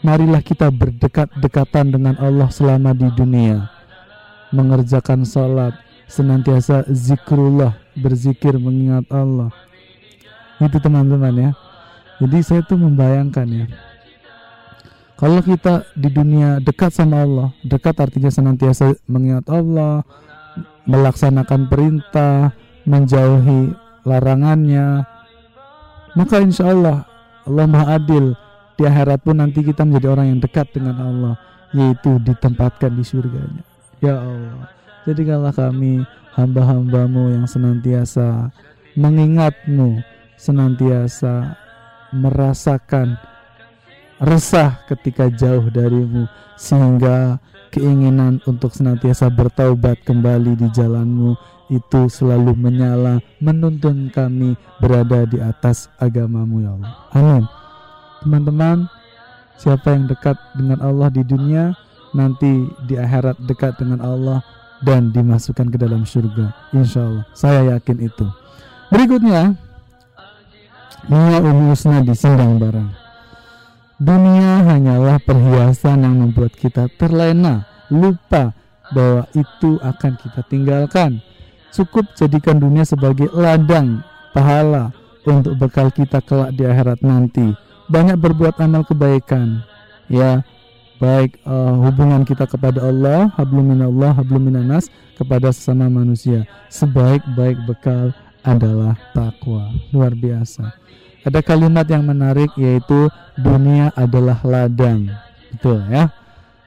[0.00, 3.68] marilah kita berdekat-dekatan dengan Allah selama di dunia.
[4.50, 5.78] Mengerjakan salat,
[6.10, 9.54] senantiasa zikrullah, berzikir mengingat Allah.
[10.58, 11.50] Itu teman-teman ya.
[12.20, 13.66] Jadi saya tuh membayangkan ya,
[15.20, 20.00] kalau kita di dunia dekat sama Allah, dekat artinya senantiasa mengingat Allah,
[20.88, 22.56] melaksanakan perintah,
[22.88, 23.76] menjauhi
[24.08, 25.04] larangannya,
[26.16, 27.04] maka insya Allah
[27.44, 28.32] Allah Maha Adil
[28.80, 31.34] di akhirat pun nanti kita menjadi orang yang dekat dengan Allah,
[31.76, 33.60] yaitu ditempatkan di surganya.
[34.00, 34.72] Ya Allah,
[35.04, 36.00] jadikanlah kami
[36.32, 38.48] hamba-hambamu yang senantiasa
[38.96, 40.00] mengingatmu,
[40.40, 41.60] senantiasa
[42.16, 43.20] merasakan
[44.16, 46.24] resah ketika jauh darimu
[46.56, 47.36] sehingga
[47.68, 51.36] keinginan untuk senantiasa bertaubat kembali di jalanmu
[51.68, 56.92] itu selalu menyala menuntun kami berada di atas agamamu ya Allah.
[57.12, 57.59] Amin.
[58.20, 58.88] Teman-teman,
[59.56, 61.72] siapa yang dekat dengan Allah di dunia,
[62.12, 64.44] nanti di akhirat dekat dengan Allah
[64.84, 66.52] dan dimasukkan ke dalam surga.
[66.76, 68.26] Insya Allah, saya yakin itu.
[68.90, 69.56] Berikutnya,
[71.08, 72.92] Mulia Umi Husna di Sindang Barang.
[74.00, 78.56] Dunia hanyalah perhiasan yang membuat kita terlena, lupa
[78.92, 81.20] bahwa itu akan kita tinggalkan.
[81.70, 84.02] Cukup jadikan dunia sebagai ladang
[84.32, 84.90] pahala
[85.28, 87.52] untuk bekal kita kelak di akhirat nanti.
[87.90, 89.66] Banyak berbuat amal kebaikan,
[90.06, 90.46] ya
[91.02, 94.86] baik uh, hubungan kita kepada Allah, hablum minallah, hablum minanas
[95.18, 96.46] kepada sesama manusia.
[96.70, 98.14] Sebaik-baik bekal
[98.46, 99.74] adalah takwa.
[99.90, 100.70] Luar biasa.
[101.26, 105.10] Ada kalimat yang menarik yaitu dunia adalah ladang.
[105.50, 106.14] Betul ya.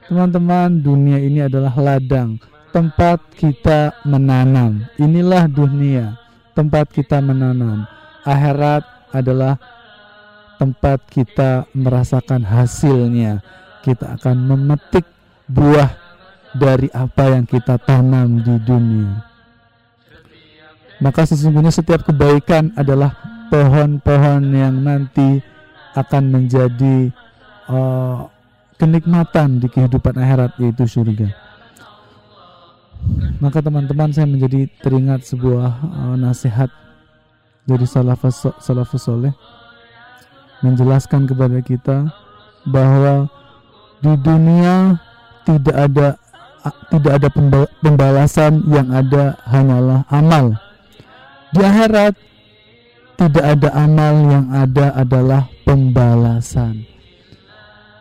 [0.03, 2.35] Teman-teman, dunia ini adalah ladang,
[2.75, 4.83] tempat kita menanam.
[4.99, 6.19] Inilah dunia,
[6.51, 7.87] tempat kita menanam.
[8.27, 8.83] Akhirat
[9.15, 9.55] adalah
[10.63, 13.43] tempat kita merasakan hasilnya.
[13.83, 15.03] Kita akan memetik
[15.51, 15.91] buah
[16.55, 19.27] dari apa yang kita tanam di dunia.
[21.03, 23.11] Maka sesungguhnya setiap kebaikan adalah
[23.51, 25.43] pohon-pohon yang nanti
[25.99, 27.11] akan menjadi
[27.67, 28.31] uh,
[28.79, 31.27] kenikmatan di kehidupan akhirat yaitu surga.
[33.43, 36.71] Maka teman-teman saya menjadi teringat sebuah uh, nasihat
[37.67, 39.35] dari salafus salafus soleh
[40.63, 42.09] menjelaskan kepada kita
[42.65, 43.27] bahwa
[43.99, 44.97] di dunia
[45.43, 46.07] tidak ada
[46.87, 47.29] tidak ada
[47.83, 50.55] pembalasan yang ada hanyalah amal.
[51.51, 52.15] Di akhirat
[53.19, 56.87] tidak ada amal yang ada adalah pembalasan.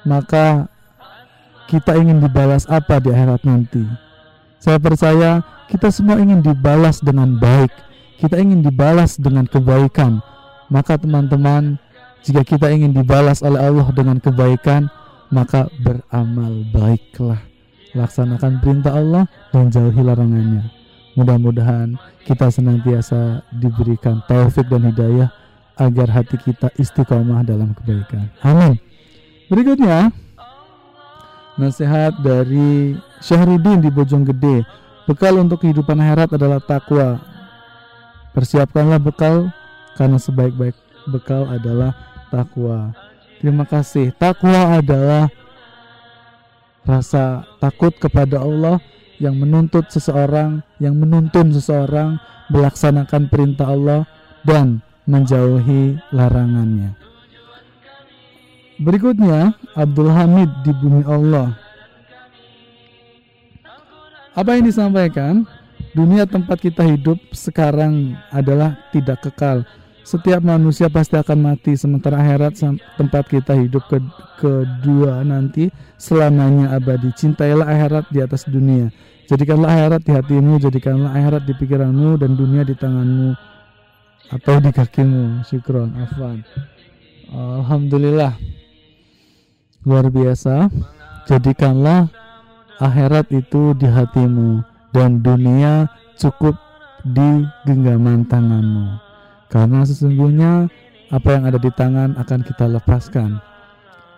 [0.07, 0.71] Maka
[1.67, 3.83] kita ingin dibalas apa di akhirat nanti?
[4.63, 7.71] Saya percaya kita semua ingin dibalas dengan baik.
[8.23, 10.23] Kita ingin dibalas dengan kebaikan.
[10.71, 11.83] Maka teman-teman,
[12.23, 14.87] jika kita ingin dibalas oleh Allah dengan kebaikan,
[15.35, 17.43] maka beramal baiklah.
[17.93, 20.71] Laksanakan perintah Allah dan jauhi larangannya.
[21.19, 25.29] Mudah-mudahan kita senantiasa diberikan taufik dan hidayah
[25.77, 28.33] agar hati kita istiqomah dalam kebaikan.
[28.41, 28.81] Amin.
[29.51, 30.09] Berikutnya
[31.61, 34.65] nasihat dari Syahrudin di Bojonggede.
[35.05, 37.21] Bekal untuk kehidupan akhirat adalah takwa.
[38.33, 39.53] Persiapkanlah bekal
[39.99, 40.79] karena sebaik-baik
[41.11, 42.97] bekal adalah takwa.
[43.37, 44.17] Terima kasih.
[44.17, 45.29] Takwa adalah
[46.89, 48.81] rasa takut kepada Allah
[49.21, 52.17] yang menuntut seseorang, yang menuntun seseorang
[52.49, 54.01] melaksanakan perintah Allah
[54.43, 56.97] dan menjauhi larangannya.
[58.83, 61.55] Berikutnya, Abdul Hamid di bumi Allah.
[64.33, 65.45] Apa yang disampaikan?
[65.93, 69.63] Dunia tempat kita hidup sekarang adalah tidak kekal.
[70.03, 72.59] Setiap manusia pasti akan mati, sementara akhirat
[72.99, 74.03] tempat kita hidup ke
[74.43, 77.15] kedua nanti selamanya abadi.
[77.15, 78.91] Cintailah akhirat di atas dunia.
[79.31, 83.31] Jadikanlah akhirat di hatimu, jadikanlah akhirat di pikiranmu dan dunia di tanganmu
[84.35, 85.47] atau di kakimu.
[85.47, 86.43] Syukron, afwan.
[87.31, 88.35] Alhamdulillah.
[89.87, 90.67] Luar biasa.
[91.31, 92.11] Jadikanlah
[92.83, 95.87] akhirat itu di hatimu dan dunia
[96.19, 96.59] cukup
[97.07, 99.12] di genggaman tanganmu.
[99.53, 100.73] Karena sesungguhnya
[101.13, 103.37] apa yang ada di tangan akan kita lepaskan.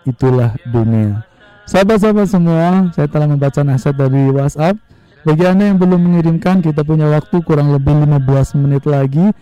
[0.07, 1.26] Itulah dunia.
[1.66, 4.78] Sahabat-sahabat semua, saya telah membaca nasihat dari WhatsApp
[5.24, 9.32] bagi Anda yang belum mengirimkan, kita punya waktu kurang lebih 15 menit lagi.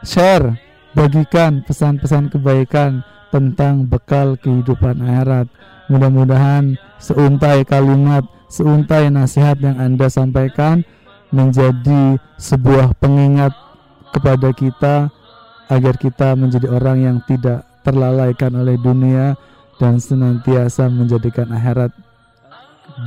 [0.00, 0.56] Share,
[0.96, 5.52] bagikan pesan-pesan kebaikan tentang bekal kehidupan akhirat.
[5.92, 10.88] Mudah-mudahan seuntai kalimat, seuntai nasihat yang Anda sampaikan
[11.28, 13.52] menjadi sebuah pengingat
[14.16, 15.12] kepada kita
[15.66, 19.34] agar kita menjadi orang yang tidak terlalaikan oleh dunia
[19.76, 21.92] dan senantiasa menjadikan akhirat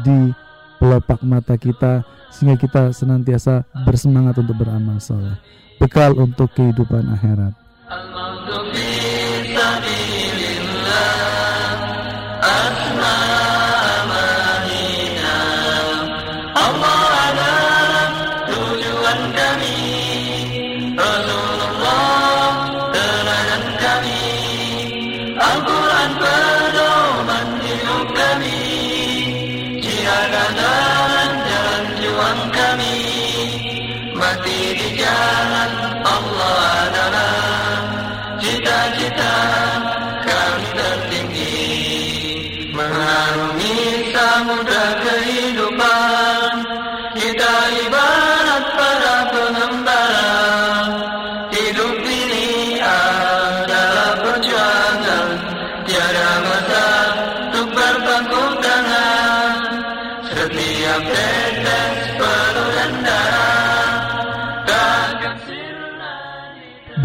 [0.05, 0.31] di
[0.77, 5.35] pelopak mata kita sehingga kita senantiasa bersemangat untuk beramal soleh.
[5.79, 7.55] Bekal untuk kehidupan akhirat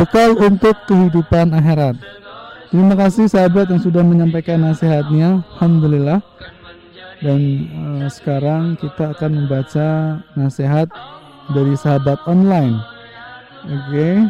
[0.05, 1.97] bekal untuk kehidupan akhirat.
[2.69, 5.41] Terima kasih sahabat yang sudah menyampaikan nasihatnya.
[5.57, 6.21] Alhamdulillah.
[7.25, 7.41] Dan
[7.73, 10.93] eh, sekarang kita akan membaca nasihat
[11.57, 12.77] dari sahabat online.
[13.65, 14.09] Oke.
[14.21, 14.23] Eh,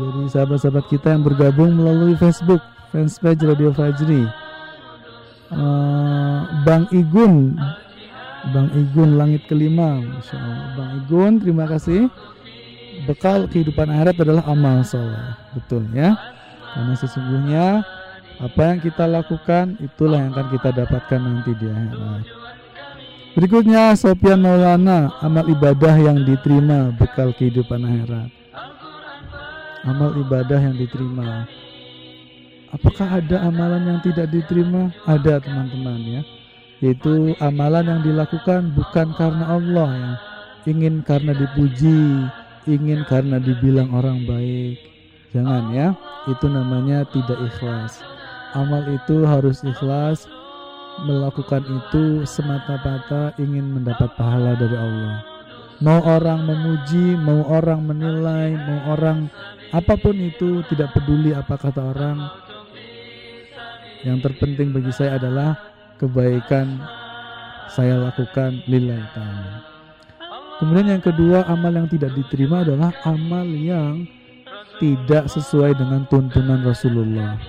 [0.00, 2.62] Dari sahabat-sahabat kita yang bergabung melalui Facebook
[2.94, 4.24] fanspage Radio Fajri.
[5.50, 7.58] Eh, Bang Igun
[8.54, 9.98] Bang Igun langit kelima
[10.78, 12.06] Bang Igun terima kasih
[13.06, 15.36] bekal kehidupan akhirat adalah amal soleh.
[15.56, 16.16] Betul ya?
[16.74, 17.66] Karena sesungguhnya
[18.40, 22.24] apa yang kita lakukan itulah yang akan kita dapatkan nanti di akhirat.
[23.30, 28.28] Berikutnya Sofian Maulana amal ibadah yang diterima bekal kehidupan akhirat.
[29.86, 31.46] Amal ibadah yang diterima.
[32.70, 34.94] Apakah ada amalan yang tidak diterima?
[35.06, 36.22] Ada teman-teman ya.
[36.80, 40.12] Yaitu amalan yang dilakukan bukan karena Allah ya.
[40.70, 42.24] Ingin karena dipuji
[42.68, 44.76] ingin karena dibilang orang baik.
[45.30, 45.94] Jangan ya,
[46.26, 48.02] itu namanya tidak ikhlas.
[48.50, 50.26] Amal itu harus ikhlas,
[51.06, 55.22] melakukan itu semata-mata ingin mendapat pahala dari Allah.
[55.80, 59.32] Mau orang memuji, mau orang menilai, mau orang
[59.72, 62.18] apa pun itu tidak peduli apa kata orang.
[64.04, 65.56] Yang terpenting bagi saya adalah
[65.96, 66.80] kebaikan
[67.70, 69.69] saya lakukan lillahi ta'ala.
[70.60, 74.04] Kemudian yang kedua, amal yang tidak diterima adalah amal yang
[74.76, 77.40] tidak sesuai dengan tuntunan Rasulullah.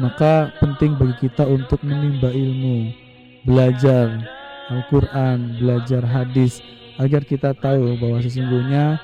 [0.00, 2.96] Maka penting bagi kita untuk menimba ilmu,
[3.44, 4.24] belajar
[4.72, 6.64] Al-Quran, belajar hadis,
[6.96, 8.96] agar kita tahu bahwa sesungguhnya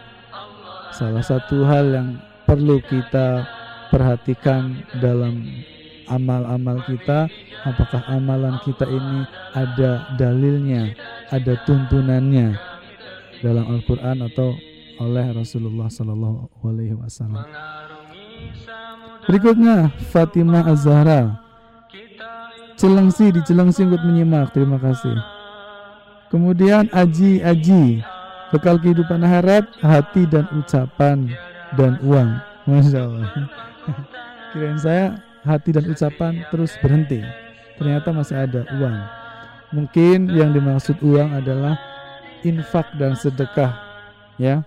[0.97, 2.09] salah satu hal yang
[2.49, 3.45] perlu kita
[3.93, 5.45] perhatikan dalam
[6.09, 7.29] amal-amal kita,
[7.65, 10.97] apakah amalan kita ini ada dalilnya,
[11.33, 12.57] ada tuntunannya
[13.45, 14.57] dalam Al-Quran atau
[14.99, 17.47] oleh Rasulullah Sallallahu Alaihi Wasallam.
[19.29, 21.39] Berikutnya Fatimah Az-Zahra.
[22.79, 24.55] Celengsi di Celengsi ikut menyimak.
[24.55, 25.15] Terima kasih.
[26.31, 28.03] Kemudian Aji Aji.
[28.49, 31.29] Bekal kehidupan akhirat Hati dan ucapan
[31.77, 32.41] Dan uang.
[32.65, 33.29] Masya Allah.
[34.57, 37.25] Kirain saya hati dan ucapan terus berhenti.
[37.81, 38.97] Ternyata masih ada uang.
[39.69, 41.77] Mungkin yang dimaksud uang adalah
[42.41, 43.75] Infak dan sedekah
[44.39, 44.63] Ya.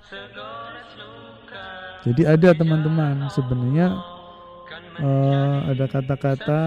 [2.03, 3.95] Jadi ada teman-teman Sebenarnya
[4.99, 6.61] eh, Ada kata-kata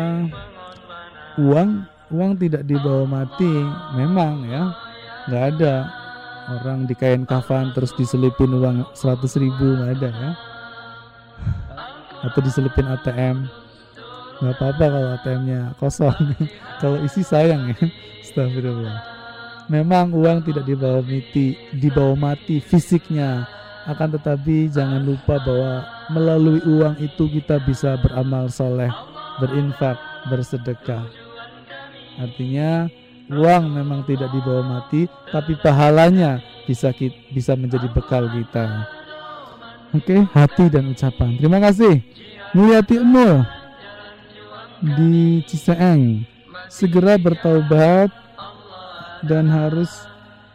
[1.37, 3.49] Uang Uang tidak dibawa mati.
[3.97, 4.71] Memang ya.
[5.27, 5.75] Nggak ada.
[6.61, 10.31] Orang di kain kafan terus diselipin uang 100 ribu nggak ada ya.
[12.29, 13.64] Atau diselipin ATM
[14.45, 16.13] nggak apa-apa kalau ATM-nya kosong.
[16.85, 17.81] Kalau isi sayang ya.
[18.21, 18.99] Astagfirullah.
[19.73, 23.49] Memang uang tidak dibawa mati dibawa mati fisiknya.
[23.89, 28.93] Akan tetapi jangan lupa bahwa melalui uang itu kita bisa beramal soleh
[29.41, 29.97] berinfak
[30.29, 31.09] bersedekah.
[32.21, 32.89] Artinya
[33.33, 36.93] uang memang tidak dibawa mati tapi pahalanya bisa
[37.33, 38.85] bisa menjadi bekal kita.
[39.97, 41.39] Oke hati dan ucapan.
[41.41, 42.03] Terima kasih.
[42.55, 43.64] Mulyati Emul
[44.85, 46.29] di Ciseeng.
[46.69, 48.13] Segera bertaubat
[49.25, 49.89] dan harus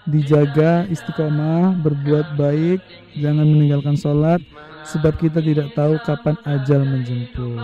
[0.06, 2.82] dijaga istiqomah berbuat baik
[3.18, 4.42] jangan meninggalkan sholat
[4.86, 7.58] sebab kita tidak tahu kapan ajal menjemput.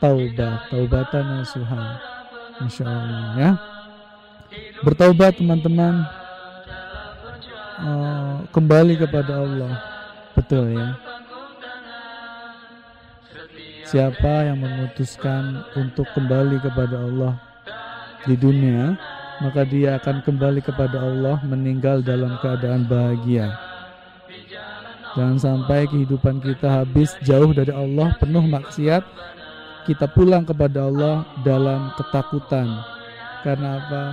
[0.00, 2.00] Taubat taubatan nasuha
[2.62, 3.50] Insya Allah ya.
[4.80, 6.08] Bertaubat teman-teman.
[7.80, 9.72] Uh, kembali kepada Allah.
[10.36, 11.19] Betul ya
[13.90, 17.34] siapa yang memutuskan untuk kembali kepada Allah
[18.22, 18.94] di dunia
[19.42, 23.50] maka dia akan kembali kepada Allah meninggal dalam keadaan bahagia
[25.18, 29.02] jangan sampai kehidupan kita habis jauh dari Allah penuh maksiat
[29.90, 32.70] kita pulang kepada Allah dalam ketakutan
[33.42, 34.04] karena apa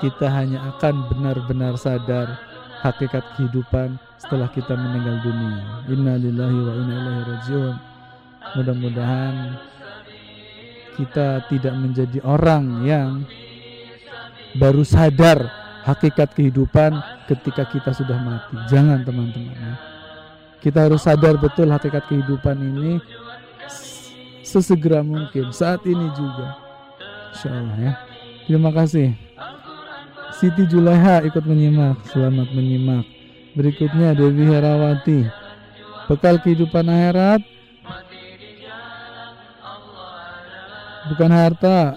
[0.00, 2.40] kita hanya akan benar-benar sadar
[2.80, 5.60] hakikat kehidupan setelah kita meninggal dunia.
[5.88, 7.95] Innalillahi wa inna ilaihi rajiun.
[8.54, 9.58] Mudah-mudahan
[10.96, 13.10] kita tidak menjadi orang yang
[14.56, 15.44] baru sadar
[15.84, 16.96] hakikat kehidupan
[17.28, 18.56] ketika kita sudah mati.
[18.72, 19.74] Jangan teman-teman ya.
[20.62, 22.98] Kita harus sadar betul hakikat kehidupan ini
[24.42, 26.58] sesegera mungkin saat ini juga.
[27.36, 27.92] Insya Allah ya.
[28.48, 29.14] Terima kasih.
[30.40, 32.02] Siti Juleha ikut menyimak.
[32.08, 33.04] Selamat menyimak.
[33.52, 35.28] Berikutnya Dewi Herawati.
[36.06, 37.42] Bekal kehidupan akhirat
[41.12, 41.94] bukan harta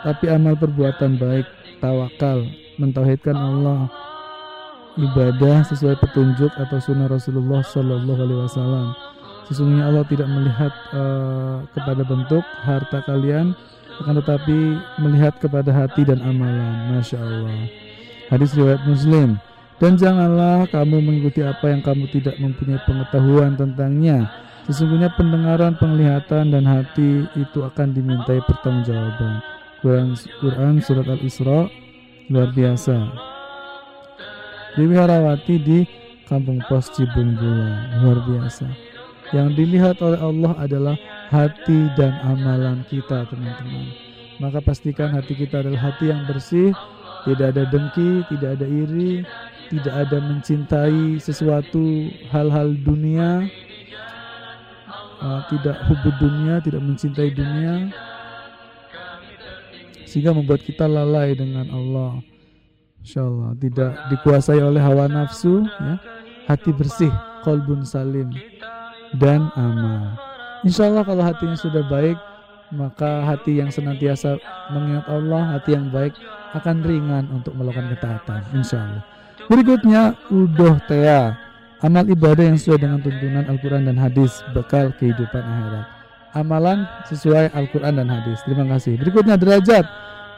[0.00, 1.44] tapi amal perbuatan baik,
[1.76, 2.48] tawakal,
[2.80, 3.92] mentauhidkan Allah,
[4.96, 8.86] ibadah sesuai petunjuk atau sunnah Rasulullah Shallallahu Alaihi Wasallam.
[9.44, 13.52] Sesungguhnya Allah tidak melihat uh, kepada bentuk harta kalian,
[14.00, 14.58] akan tetapi
[15.04, 16.96] melihat kepada hati dan amalan.
[16.96, 17.68] Masya Allah.
[18.32, 19.36] Hadis riwayat Muslim.
[19.80, 24.28] Dan janganlah kamu mengikuti apa yang kamu tidak mempunyai pengetahuan tentangnya.
[24.70, 29.42] Sesungguhnya pendengaran, penglihatan, dan hati itu akan dimintai pertanggungjawaban.
[29.82, 31.66] Quran, Quran Surat Al-Isra
[32.30, 32.94] luar biasa.
[34.78, 35.82] Dewi Harawati di
[36.30, 38.70] Kampung Pos Cibung Bula luar biasa.
[39.34, 40.96] Yang dilihat oleh Allah adalah
[41.34, 43.90] hati dan amalan kita teman-teman.
[44.38, 46.70] Maka pastikan hati kita adalah hati yang bersih,
[47.26, 49.26] tidak ada dengki, tidak ada iri,
[49.66, 53.50] tidak ada mencintai sesuatu hal-hal dunia,
[55.20, 57.92] uh, tidak hubud dunia, tidak mencintai dunia,
[60.08, 62.12] sehingga membuat kita lalai dengan Allah.
[63.00, 65.96] Insya Allah tidak dikuasai oleh hawa nafsu, ya.
[66.44, 67.12] hati bersih,
[67.46, 68.28] kolbun salim,
[69.16, 70.18] dan amal.
[70.66, 72.20] Insya Allah kalau hatinya sudah baik,
[72.76, 74.36] maka hati yang senantiasa
[74.68, 76.12] mengingat Allah, hati yang baik
[76.52, 78.40] akan ringan untuk melakukan ketaatan.
[78.52, 79.04] Insya Allah.
[79.48, 81.49] Berikutnya udoh tea
[81.80, 85.86] Amal ibadah yang sesuai dengan tuntunan Al-Quran dan hadis Bekal kehidupan akhirat.
[86.36, 88.36] Amalan sesuai Al-Quran dan hadis.
[88.44, 89.00] Terima kasih.
[89.00, 89.88] Berikutnya derajat.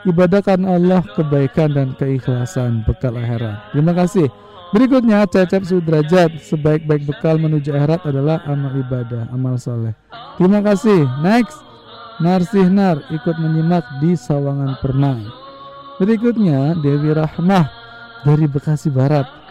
[0.07, 3.74] Ibadah karena Allah kebaikan dan keikhlasan Bekal akhirat.
[3.74, 4.30] Terima kasih.
[4.72, 9.99] Berikutnya cecep sudrajat Sebaik-baik bekal menuju akhirat adalah amal ibadah Amal soleh.
[10.38, 11.11] Terima kasih.
[11.26, 11.59] Next.
[12.22, 15.18] Narsihnar ikut menyimak di Sawangan Pernah.
[15.99, 17.66] Berikutnya Dewi Rahmah
[18.22, 19.41] dari Bekasi Barat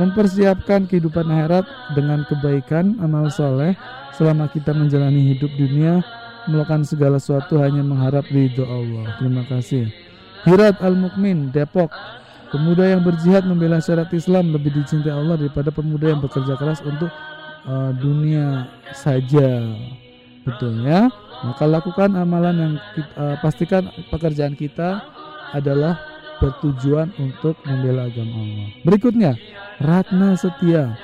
[0.00, 3.76] mempersiapkan kehidupan akhirat dengan kebaikan amal soleh
[4.16, 6.00] selama kita menjalani hidup dunia
[6.48, 9.12] melakukan segala sesuatu hanya mengharap ridho Allah.
[9.20, 9.92] Terima kasih.
[10.48, 11.92] Hirat Al Mukmin Depok.
[12.50, 17.06] Pemuda yang berjihad membela syariat Islam lebih dicintai Allah daripada pemuda yang bekerja keras untuk
[17.62, 19.70] uh, dunia saja.
[20.42, 21.06] Betul ya?
[21.46, 24.98] Maka lakukan amalan yang kita, uh, pastikan pekerjaan kita
[25.54, 26.09] adalah
[26.40, 28.68] bertujuan untuk membela agama Allah.
[28.82, 29.32] Berikutnya,
[29.78, 30.96] Ratna Setia.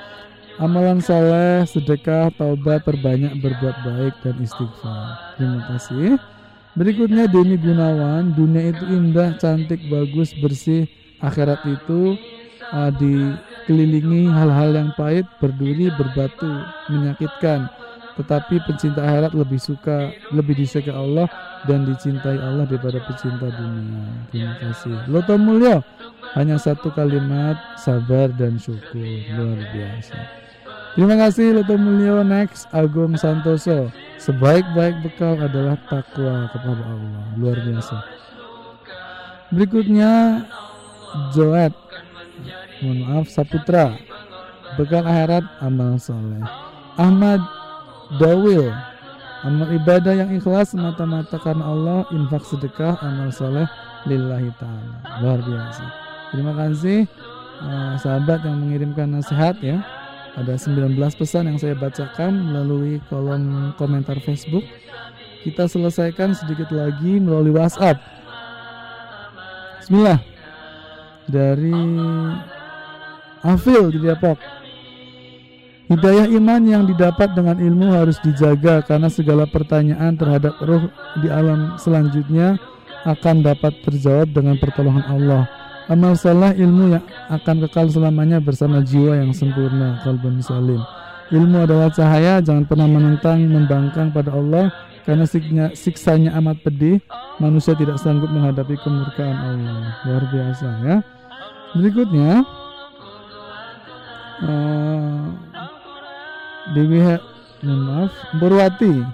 [0.57, 5.37] Amalan soleh, sedekah, taubat, perbanyak berbuat baik dan istighfar.
[5.37, 6.17] Terima kasih.
[6.73, 10.89] Berikutnya Denny Gunawan, dunia itu indah, cantik, bagus, bersih.
[11.21, 12.17] Akhirat itu
[12.73, 16.49] uh, dikelilingi hal-hal yang pahit, berduri, berbatu,
[16.89, 17.69] menyakitkan
[18.17, 21.29] tetapi pencinta akhirat lebih suka lebih disukai Allah
[21.69, 24.25] dan dicintai Allah daripada pecinta dunia.
[24.33, 24.97] Terima kasih.
[25.05, 25.85] Loto Mulyo
[26.33, 29.05] hanya satu kalimat sabar dan syukur
[29.37, 30.17] luar biasa.
[30.97, 33.93] Terima kasih Loto Mulyo next Agung Santoso.
[34.17, 37.23] Sebaik-baik bekal adalah takwa kepada Allah.
[37.37, 37.95] Luar biasa.
[39.53, 40.41] Berikutnya
[41.37, 41.71] Joet.
[42.81, 43.93] Mohon maaf Saputra.
[44.75, 46.41] Bekal akhirat amal soleh.
[46.97, 47.41] Ahmad
[48.15, 48.71] Dawil.
[49.43, 53.67] Amal ibadah yang ikhlas semata-mata karena Allah Infak sedekah, amal soleh
[54.07, 55.21] Lillahi ta'ala.
[55.21, 55.83] Luar biasa.
[56.33, 57.05] Terima kasih
[57.61, 59.83] uh, Sahabat yang mengirimkan nasihat ya.
[60.39, 64.63] Ada 19 pesan yang saya bacakan Melalui kolom komentar Facebook.
[65.43, 67.99] Kita selesaikan sedikit lagi melalui WhatsApp.
[69.83, 70.19] Bismillah.
[71.27, 71.75] Dari
[73.43, 74.39] Afil di Depok
[75.87, 80.91] Hidayah iman yang didapat dengan ilmu harus dijaga karena segala pertanyaan terhadap roh
[81.23, 82.59] di alam selanjutnya
[83.07, 85.47] akan dapat terjawab dengan pertolongan Allah.
[85.87, 90.83] Amal salah ilmu yang akan kekal selamanya bersama jiwa yang sempurna, kalbun salim.
[91.31, 94.67] Ilmu adalah cahaya, jangan pernah menentang, membangkang pada Allah
[95.07, 95.23] karena
[95.71, 96.99] siksanya amat pedih,
[97.39, 99.95] manusia tidak sanggup menghadapi kemurkaan Allah.
[100.03, 100.95] Luar biasa ya.
[101.79, 102.43] Berikutnya,
[104.43, 105.23] uh,
[106.75, 106.99] Dewi
[107.63, 109.05] maaf Berwati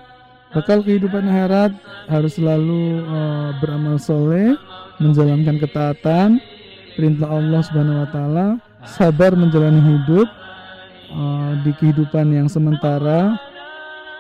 [0.54, 1.74] bakal kehidupan akhirat
[2.06, 4.54] harus selalu uh, beramal soleh
[5.02, 6.38] menjalankan ketaatan
[6.94, 8.48] perintah Allah Subhanahu Wa Taala
[8.86, 10.30] sabar menjalani hidup
[11.10, 13.34] uh, di kehidupan yang sementara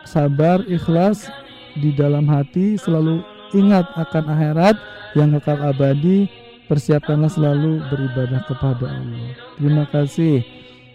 [0.09, 1.29] sabar ikhlas
[1.77, 3.21] di dalam hati selalu
[3.53, 4.75] ingat akan akhirat
[5.13, 6.25] yang kekal abadi
[6.65, 9.29] persiapkanlah selalu beribadah kepada Allah.
[9.61, 10.41] Terima kasih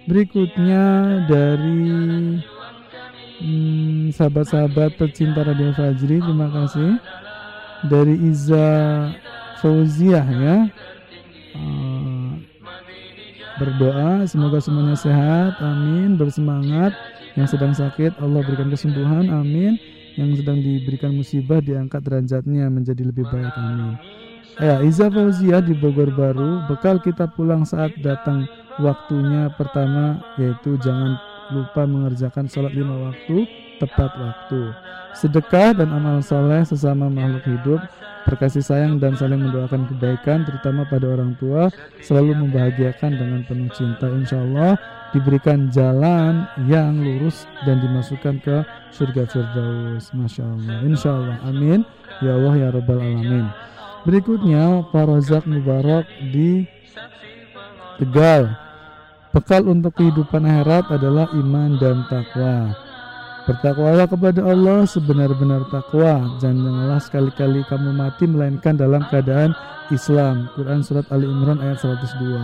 [0.09, 0.85] Berikutnya
[1.29, 1.85] dari
[3.45, 6.97] hmm, sahabat-sahabat pecinta Radio Fajri, terima kasih.
[7.85, 8.69] Dari Iza
[9.61, 10.57] Fauziah ya.
[11.55, 12.33] uh,
[13.59, 16.95] berdoa semoga semuanya sehat amin bersemangat
[17.35, 19.75] yang sedang sakit Allah berikan kesembuhan amin
[20.15, 23.99] yang sedang diberikan musibah diangkat derajatnya menjadi lebih baik amin
[24.59, 31.19] Ya, Iza Fauzia di Bogor Baru, bekal kita pulang saat datang waktunya pertama yaitu jangan
[31.51, 33.49] lupa mengerjakan sholat lima waktu
[33.79, 34.75] tepat waktu.
[35.17, 37.81] Sedekah dan amal soleh sesama makhluk hidup,
[38.29, 41.73] berkasih sayang dan saling mendoakan kebaikan terutama pada orang tua
[42.05, 44.07] selalu membahagiakan dengan penuh cinta.
[44.13, 44.77] Insya Allah
[45.17, 48.57] diberikan jalan yang lurus dan dimasukkan ke
[48.93, 50.13] surga Firdaus.
[50.13, 51.81] Masya Allah Insya Allah Amin.
[52.21, 53.47] Ya Allah Ya Rabbal Alamin.
[54.05, 56.69] Berikutnya Pak Razak Mubarak di
[57.99, 58.68] Tegal.
[59.39, 62.75] Bekal untuk kehidupan akhirat adalah iman dan takwa.
[63.47, 66.27] Bertakwalah kepada Allah sebenar-benar takwa.
[66.43, 69.55] Janganlah sekali-kali kamu mati melainkan dalam keadaan
[69.95, 70.51] Islam.
[70.59, 72.35] Quran surat Ali Imran ayat 102.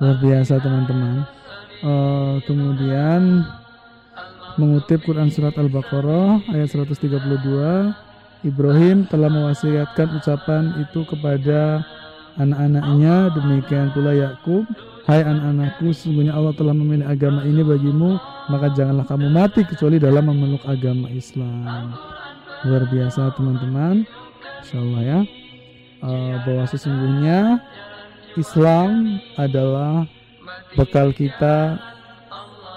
[0.00, 1.28] Luar biasa teman-teman.
[1.84, 3.44] Uh, kemudian
[4.56, 11.84] mengutip Quran surat Al-Baqarah ayat 132 Ibrahim telah mewasiatkan ucapan itu kepada
[12.40, 14.64] anak-anaknya demikian pula Yakub
[15.08, 18.20] Hai anak-anakku sesungguhnya Allah telah memilih agama ini bagimu
[18.52, 21.96] maka janganlah kamu mati kecuali dalam memeluk agama Islam.
[22.68, 24.04] Luar biasa teman-teman.
[24.60, 25.20] Insya Allah ya.
[26.04, 27.56] Uh, bahwa sesungguhnya
[28.36, 30.04] Islam adalah
[30.76, 31.80] bekal kita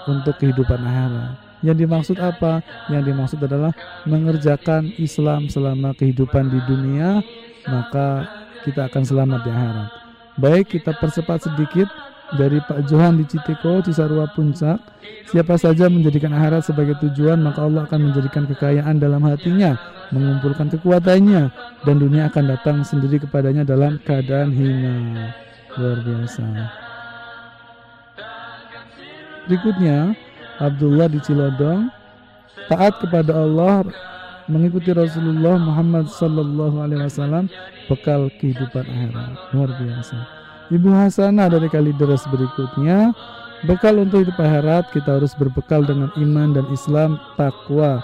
[0.08, 1.36] untuk kehidupan akhirat.
[1.60, 2.64] Yang dimaksud apa?
[2.88, 3.76] Yang dimaksud adalah
[4.08, 7.20] mengerjakan Islam selama kehidupan di dunia,
[7.68, 8.24] maka
[8.64, 9.88] kita akan selamat di akhirat.
[10.40, 11.92] Baik, kita percepat sedikit
[12.36, 14.80] dari Pak Johan di Citeko, Cisarua Puncak.
[15.28, 19.76] Siapa saja menjadikan akhirat sebagai tujuan, maka Allah akan menjadikan kekayaan dalam hatinya,
[20.12, 21.52] mengumpulkan kekuatannya,
[21.84, 25.32] dan dunia akan datang sendiri kepadanya dalam keadaan hina.
[25.76, 26.44] Luar biasa.
[29.48, 30.12] Berikutnya,
[30.60, 31.88] Abdullah di Cilodong
[32.68, 33.88] taat kepada Allah
[34.46, 37.48] mengikuti Rasulullah Muhammad Sallallahu Alaihi Wasallam
[37.88, 40.41] bekal kehidupan akhirat luar biasa.
[40.70, 43.10] Ibu Hasanah dari Kalideres berikutnya.
[43.66, 48.02] Bekal untuk hidup akhirat kita harus berbekal dengan iman dan Islam takwa.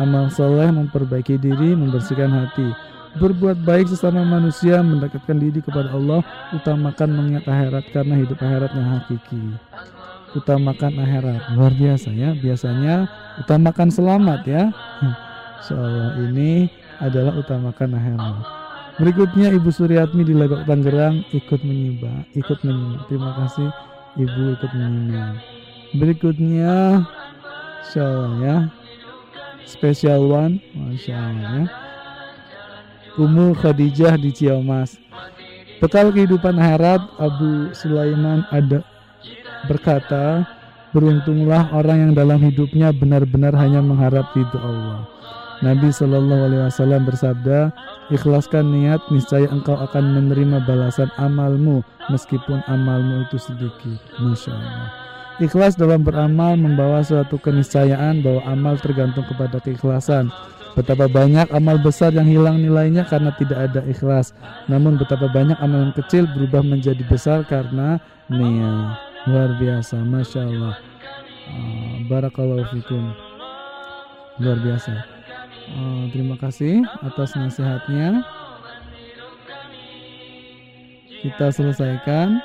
[0.00, 2.72] Amal soleh memperbaiki diri membersihkan hati.
[3.14, 8.88] Berbuat baik sesama manusia mendekatkan diri kepada Allah utamakan mengingat akhirat karena hidup akhirat yang
[8.98, 9.44] hakiki.
[10.34, 11.42] Utamakan akhirat.
[11.54, 13.06] Luar biasa ya biasanya
[13.38, 14.62] utamakan selamat ya.
[15.64, 15.80] Insya
[16.20, 16.68] ini
[17.00, 18.63] adalah utamakan akhirat
[19.00, 23.06] berikutnya Ibu Suryatmi di Legok Tangerang ikut menyimak ikut menyimak.
[23.10, 23.68] Terima kasih
[24.18, 25.34] Ibu ikut menyimak.
[25.94, 27.02] Berikutnya
[27.84, 28.56] Insya Allah ya.
[29.64, 31.64] Special one Masya Allah ya.
[33.14, 34.98] Umu Khadijah di Ciamas.
[35.78, 38.82] Bekal kehidupan akhirat Abu Sulaiman ada
[39.70, 40.46] berkata,
[40.94, 45.06] beruntunglah orang yang dalam hidupnya benar-benar hanya mengharap ridho Allah.
[45.62, 47.70] Nabi Shallallahu Alaihi Wasallam bersabda,
[48.10, 53.98] ikhlaskan niat, niscaya engkau akan menerima balasan amalmu meskipun amalmu itu sedikit.
[54.18, 54.88] Masya Allah.
[55.42, 60.30] Ikhlas dalam beramal membawa suatu keniscayaan bahwa amal tergantung kepada keikhlasan.
[60.74, 64.34] Betapa banyak amal besar yang hilang nilainya karena tidak ada ikhlas.
[64.66, 70.76] Namun betapa banyak amal yang kecil berubah menjadi besar karena niat luar biasa masya Allah
[71.48, 73.16] uh, barakallahu fikum
[74.36, 75.13] luar biasa
[75.72, 78.24] uh, terima kasih atas nasihatnya
[81.24, 82.42] kita selesaikan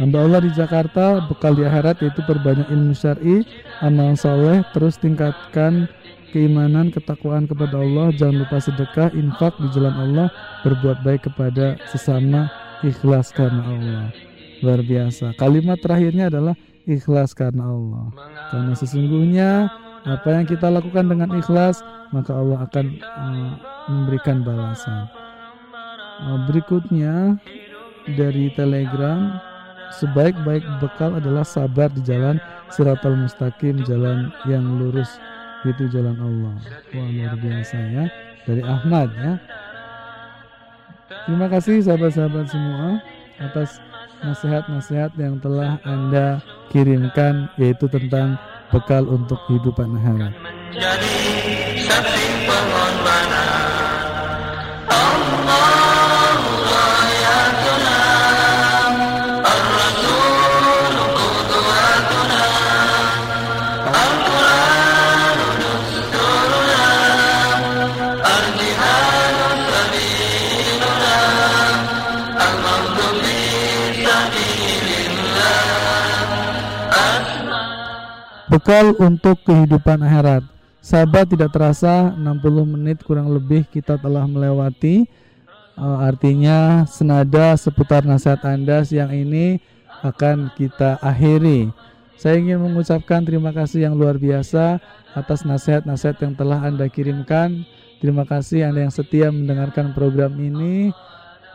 [0.00, 3.44] Hamba Allah di Jakarta bekal di akhirat yaitu perbanyak ilmu syar'i,
[3.84, 5.86] amal soleh, terus tingkatkan
[6.32, 10.26] keimanan, ketakwaan kepada Allah, jangan lupa sedekah, infak di jalan Allah,
[10.64, 12.48] berbuat baik kepada sesama,
[12.80, 14.04] ikhlas karena Allah.
[14.64, 15.36] Luar biasa.
[15.36, 16.56] Kalimat terakhirnya adalah
[16.86, 18.06] ikhlas karena Allah.
[18.50, 19.50] Karena sesungguhnya
[20.02, 21.80] apa yang kita lakukan dengan ikhlas,
[22.10, 23.52] maka Allah akan uh,
[23.86, 25.06] memberikan balasan.
[26.22, 27.38] Uh, berikutnya
[28.18, 29.38] dari Telegram,
[29.94, 32.42] sebaik-baik bekal adalah sabar di jalan
[32.74, 35.20] siratal mustaqim, jalan yang lurus
[35.62, 36.56] itu jalan Allah.
[36.94, 38.04] Wah luar biasa ya.
[38.42, 39.38] Dari Ahmad ya.
[41.30, 42.98] Terima kasih sahabat-sahabat semua
[43.38, 43.78] atas
[44.22, 46.38] nasihat-nasihat yang telah Anda
[46.70, 48.38] kirimkan yaitu tentang
[48.70, 50.32] bekal untuk kehidupan akhirat.
[78.52, 80.44] Bekal untuk kehidupan akhirat.
[80.84, 85.08] Sahabat tidak terasa 60 menit kurang lebih kita telah melewati
[85.80, 89.56] uh, artinya senada seputar nasihat Anda siang ini
[90.04, 91.72] akan kita akhiri.
[92.20, 94.84] Saya ingin mengucapkan terima kasih yang luar biasa
[95.16, 97.64] atas nasihat-nasihat yang telah Anda kirimkan.
[98.04, 100.92] Terima kasih Anda yang setia mendengarkan program ini.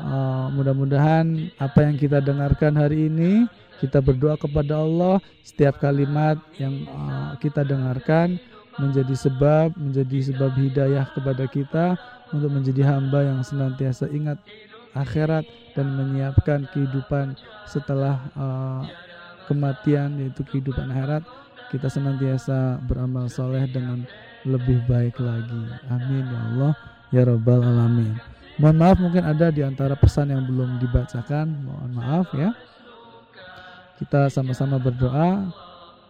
[0.02, 3.45] Uh, mudah-mudahan apa yang kita dengarkan hari ini
[3.78, 8.42] kita berdoa kepada Allah setiap kalimat yang uh, kita dengarkan
[8.78, 11.86] menjadi sebab menjadi sebab hidayah kepada kita
[12.34, 14.38] untuk menjadi hamba yang senantiasa ingat
[14.94, 15.46] akhirat
[15.78, 17.38] dan menyiapkan kehidupan
[17.70, 18.82] setelah uh,
[19.46, 21.24] kematian yaitu kehidupan akhirat.
[21.68, 24.08] Kita senantiasa beramal soleh dengan
[24.48, 25.64] lebih baik lagi.
[25.92, 26.74] Amin ya Allah
[27.12, 28.16] ya rabbal alamin.
[28.58, 31.68] Mohon maaf mungkin ada di antara pesan yang belum dibacakan.
[31.68, 32.56] Mohon maaf ya
[33.98, 35.50] kita sama-sama berdoa.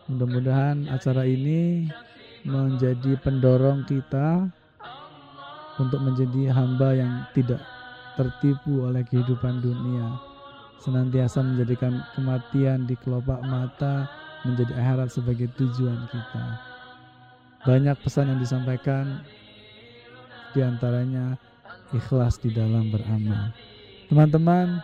[0.07, 1.87] Mudah-mudahan acara ini
[2.47, 4.47] menjadi pendorong kita
[5.79, 7.59] untuk menjadi hamba yang tidak
[8.15, 10.15] tertipu oleh kehidupan dunia.
[10.79, 14.07] Senantiasa menjadikan kematian di kelopak mata
[14.45, 16.45] menjadi akhirat sebagai tujuan kita.
[17.65, 19.25] Banyak pesan yang disampaikan
[20.55, 21.35] di antaranya
[21.91, 23.51] ikhlas di dalam beramal.
[24.07, 24.79] Teman-teman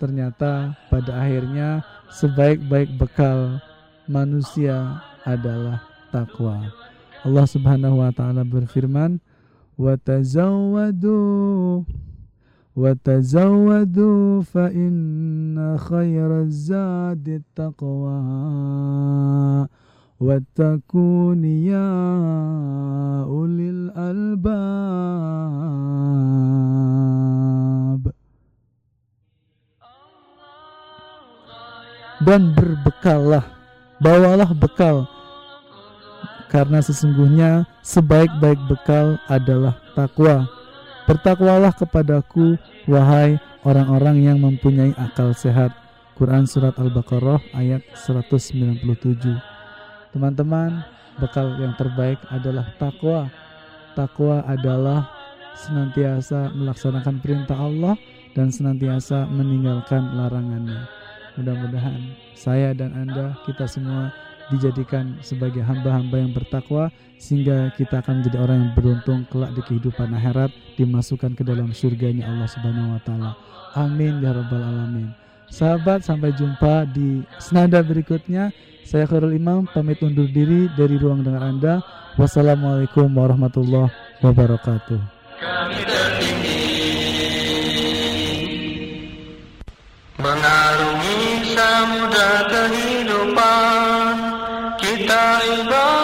[0.00, 3.62] ternyata pada akhirnya sebaik-baik bekal
[4.10, 5.78] manusia adalah
[6.10, 6.74] takwa.
[7.22, 9.22] Allah Subhanahu wa taala berfirman,
[9.78, 11.86] "Wa tazawwadu
[12.74, 18.18] wa tazawwadu fa inna khairaz zadi taqwa
[20.18, 21.88] wattaqun ya
[23.28, 24.50] ulil albab."
[32.20, 33.48] Dan berbekallah,
[33.96, 35.08] bawalah bekal
[36.50, 40.50] karena sesungguhnya sebaik-baik bekal adalah takwa.
[41.06, 42.58] Bertakwalah kepadaku,
[42.90, 45.70] wahai orang-orang yang mempunyai akal sehat.
[46.18, 48.84] Quran Surat Al-Baqarah ayat 197
[50.10, 50.84] Teman-teman,
[51.16, 53.30] bekal yang terbaik adalah takwa.
[53.94, 55.06] Takwa adalah
[55.54, 57.94] senantiasa melaksanakan perintah Allah
[58.34, 60.99] dan senantiasa meninggalkan larangannya.
[61.38, 64.10] Mudah-mudahan saya dan Anda, kita semua
[64.50, 66.90] dijadikan sebagai hamba-hamba yang bertakwa
[67.22, 72.26] sehingga kita akan menjadi orang yang beruntung kelak di kehidupan akhirat dimasukkan ke dalam surganya
[72.26, 73.30] Allah Subhanahu wa taala.
[73.78, 75.14] Amin ya rabbal alamin.
[75.50, 78.50] Sahabat sampai jumpa di senada berikutnya.
[78.86, 81.78] Saya Khairul Imam pamit undur diri dari ruang dengar Anda.
[82.18, 84.98] Wassalamualaikum warahmatullahi wabarakatuh.
[90.18, 90.89] Kami
[91.60, 94.14] mengarungi samudra kehidupan
[94.80, 95.24] kita
[95.60, 95.99] ibarat